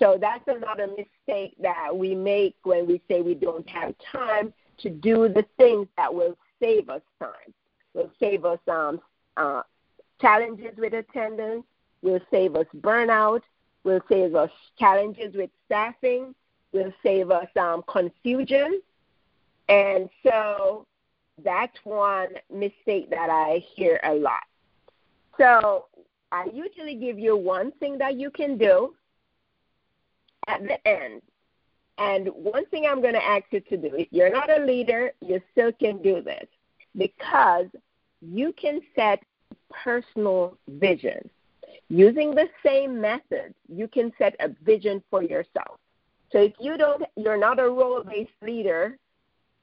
So 0.00 0.16
that's 0.18 0.46
another 0.48 0.86
mistake 0.86 1.54
that 1.60 1.94
we 1.94 2.14
make 2.14 2.56
when 2.62 2.86
we 2.86 3.02
say 3.06 3.20
we 3.20 3.34
don't 3.34 3.68
have 3.68 3.94
time 4.10 4.52
to 4.78 4.88
do 4.90 5.28
the 5.28 5.44
things 5.58 5.86
that 5.96 6.12
will 6.12 6.36
save 6.60 6.88
us 6.88 7.02
time. 7.18 7.52
Will 7.92 8.10
save 8.18 8.44
us 8.44 8.58
um, 8.66 9.00
uh, 9.36 9.62
challenges 10.20 10.72
with 10.78 10.94
attendance. 10.94 11.64
Will 12.02 12.20
save 12.30 12.56
us 12.56 12.66
burnout. 12.78 13.42
Will 13.84 14.00
save 14.08 14.34
us 14.34 14.50
challenges 14.78 15.34
with 15.34 15.50
staffing. 15.66 16.34
Will 16.72 16.92
save 17.02 17.30
us 17.30 17.48
um, 17.58 17.82
confusion. 17.86 18.80
And 19.68 20.08
so 20.22 20.86
that's 21.44 21.76
one 21.84 22.28
mistake 22.52 23.10
that 23.10 23.28
I 23.28 23.62
hear 23.74 24.00
a 24.04 24.14
lot. 24.14 24.44
So 25.36 25.86
I 26.32 26.46
usually 26.54 26.94
give 26.94 27.18
you 27.18 27.36
one 27.36 27.72
thing 27.72 27.98
that 27.98 28.16
you 28.16 28.30
can 28.30 28.56
do 28.56 28.94
at 30.50 30.62
the 30.62 30.88
end. 30.88 31.22
And 31.98 32.28
one 32.28 32.66
thing 32.66 32.86
I'm 32.86 33.02
going 33.02 33.14
to 33.14 33.24
ask 33.24 33.44
you 33.50 33.60
to 33.60 33.76
do 33.76 33.94
if 33.94 34.08
you're 34.10 34.30
not 34.30 34.50
a 34.50 34.64
leader, 34.64 35.12
you 35.20 35.40
still 35.52 35.72
can 35.72 36.00
do 36.02 36.22
this 36.22 36.46
because 36.96 37.66
you 38.20 38.52
can 38.60 38.80
set 38.96 39.22
personal 39.70 40.56
vision. 40.68 41.28
Using 41.88 42.34
the 42.34 42.48
same 42.64 43.00
method, 43.00 43.54
you 43.68 43.86
can 43.88 44.12
set 44.16 44.34
a 44.40 44.48
vision 44.64 45.02
for 45.10 45.22
yourself. 45.22 45.78
So 46.32 46.38
if 46.38 46.52
you 46.60 46.76
don't 46.76 47.02
you're 47.16 47.36
not 47.36 47.58
a 47.58 47.68
role-based 47.68 48.30
leader, 48.42 48.96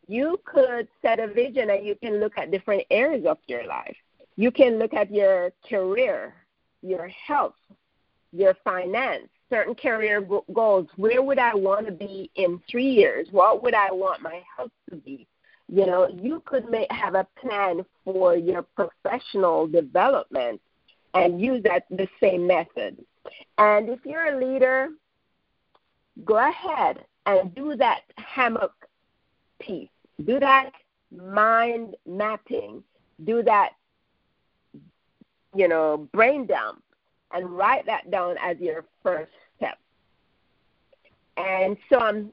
you 0.08 0.40
could 0.46 0.88
set 1.02 1.20
a 1.20 1.28
vision 1.28 1.70
and 1.70 1.86
you 1.86 1.96
can 1.96 2.20
look 2.20 2.38
at 2.38 2.52
different 2.52 2.84
areas 2.92 3.26
of 3.26 3.38
your 3.48 3.66
life. 3.66 3.96
You 4.36 4.52
can 4.52 4.78
look 4.78 4.94
at 4.94 5.12
your 5.12 5.52
career, 5.68 6.34
your 6.82 7.08
health, 7.08 7.56
your 8.32 8.56
finance, 8.64 9.30
certain 9.50 9.76
career 9.76 10.22
goals. 10.54 10.88
Where 10.96 11.22
would 11.22 11.40
I 11.40 11.56
want 11.56 11.86
to 11.86 11.92
be 11.92 12.30
in 12.36 12.62
three 12.70 12.90
years? 12.90 13.28
What 13.32 13.64
would 13.64 13.74
I 13.74 13.92
want 13.92 14.22
my 14.22 14.42
health 14.56 14.72
to 14.90 14.98
be? 14.98 15.28
You 15.70 15.86
know, 15.86 16.08
you 16.08 16.42
could 16.46 16.70
make, 16.70 16.92
have 16.92 17.16
a 17.16 17.28
plan 17.40 17.86
for 18.06 18.36
your 18.36 18.64
professional 18.64 19.68
development 19.68 20.62
and 21.14 21.42
use 21.42 21.64
that 21.64 21.86
the 21.90 22.08
same 22.22 22.48
method. 22.48 23.04
And 23.58 23.90
if 23.90 24.00
you're 24.06 24.36
a 24.36 24.40
leader, 24.40 24.90
go 26.24 26.38
ahead 26.38 27.04
and 27.26 27.54
do 27.54 27.76
that 27.76 28.02
hammock 28.16 28.74
piece. 29.60 29.90
Do 30.24 30.40
that 30.40 30.72
mind 31.12 31.96
mapping. 32.06 32.84
Do 33.26 33.44
that 33.44 33.72
you 35.58 35.68
know, 35.68 36.08
brain 36.14 36.46
dump 36.46 36.84
and 37.34 37.50
write 37.50 37.86
that 37.86 38.10
down 38.12 38.36
as 38.42 38.58
your 38.60 38.86
first 39.04 39.32
step. 39.58 39.78
And 41.38 41.78
so 41.90 42.00
I'm 42.00 42.32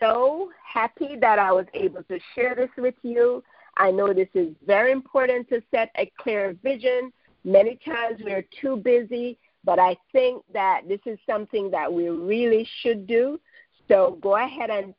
so 0.00 0.50
happy 0.64 1.16
that 1.20 1.38
I 1.38 1.52
was 1.52 1.66
able 1.74 2.02
to 2.04 2.18
share 2.34 2.54
this 2.54 2.70
with 2.76 2.94
you. 3.02 3.42
I 3.76 3.90
know 3.90 4.12
this 4.12 4.28
is 4.34 4.54
very 4.66 4.92
important 4.92 5.48
to 5.50 5.62
set 5.70 5.90
a 5.96 6.10
clear 6.18 6.56
vision. 6.62 7.12
Many 7.44 7.78
times 7.84 8.20
we're 8.22 8.44
too 8.60 8.76
busy, 8.76 9.38
but 9.64 9.78
I 9.78 9.96
think 10.12 10.42
that 10.52 10.82
this 10.88 11.00
is 11.06 11.18
something 11.28 11.70
that 11.70 11.92
we 11.92 12.08
really 12.08 12.68
should 12.80 13.06
do. 13.06 13.40
So 13.88 14.18
go 14.20 14.36
ahead 14.36 14.70
and 14.70 14.94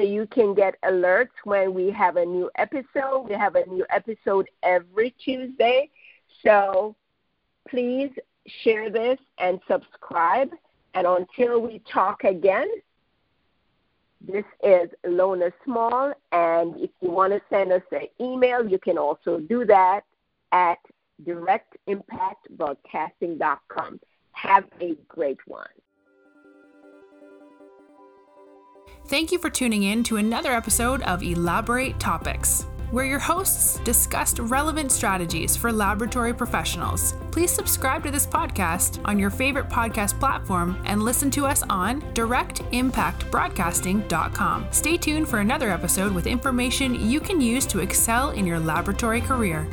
so 0.00 0.06
you 0.06 0.26
can 0.26 0.54
get 0.54 0.80
alerts 0.82 1.28
when 1.44 1.72
we 1.74 1.90
have 1.90 2.16
a 2.16 2.24
new 2.24 2.50
episode. 2.54 3.28
We 3.28 3.34
have 3.34 3.54
a 3.54 3.66
new 3.66 3.84
episode 3.90 4.48
every 4.62 5.14
Tuesday. 5.22 5.90
So 6.42 6.96
please 7.68 8.10
share 8.64 8.88
this 8.90 9.18
and 9.38 9.60
subscribe. 9.68 10.48
And 10.94 11.06
until 11.06 11.60
we 11.60 11.82
talk 11.92 12.24
again, 12.24 12.66
this 14.26 14.46
is 14.62 14.88
Lona 15.04 15.52
Small. 15.64 16.14
And 16.32 16.76
if 16.76 16.88
you 17.02 17.10
want 17.10 17.34
to 17.34 17.42
send 17.50 17.70
us 17.70 17.82
an 17.92 18.06
email, 18.20 18.66
you 18.66 18.78
can 18.78 18.96
also 18.96 19.38
do 19.38 19.66
that 19.66 20.00
at 20.52 20.78
directimpactbroadcasting.com. 21.24 24.00
Have 24.32 24.64
a 24.80 24.96
great 25.08 25.46
one. 25.46 25.68
Thank 29.06 29.32
you 29.32 29.38
for 29.38 29.48
tuning 29.50 29.82
in 29.84 30.02
to 30.04 30.18
another 30.18 30.52
episode 30.52 31.00
of 31.02 31.22
Elaborate 31.22 31.98
Topics, 31.98 32.66
where 32.92 33.04
your 33.04 33.18
hosts 33.18 33.80
discussed 33.80 34.38
relevant 34.38 34.92
strategies 34.92 35.56
for 35.56 35.72
laboratory 35.72 36.32
professionals. 36.32 37.14
Please 37.32 37.50
subscribe 37.50 38.04
to 38.04 38.12
this 38.12 38.26
podcast 38.26 39.00
on 39.04 39.18
your 39.18 39.30
favorite 39.30 39.68
podcast 39.68 40.18
platform 40.20 40.80
and 40.84 41.02
listen 41.02 41.28
to 41.32 41.44
us 41.44 41.64
on 41.68 42.00
directimpactbroadcasting.com. 42.14 44.66
Stay 44.70 44.96
tuned 44.96 45.28
for 45.28 45.40
another 45.40 45.70
episode 45.70 46.12
with 46.12 46.28
information 46.28 47.10
you 47.10 47.18
can 47.18 47.40
use 47.40 47.66
to 47.66 47.80
excel 47.80 48.30
in 48.30 48.46
your 48.46 48.60
laboratory 48.60 49.20
career. 49.20 49.66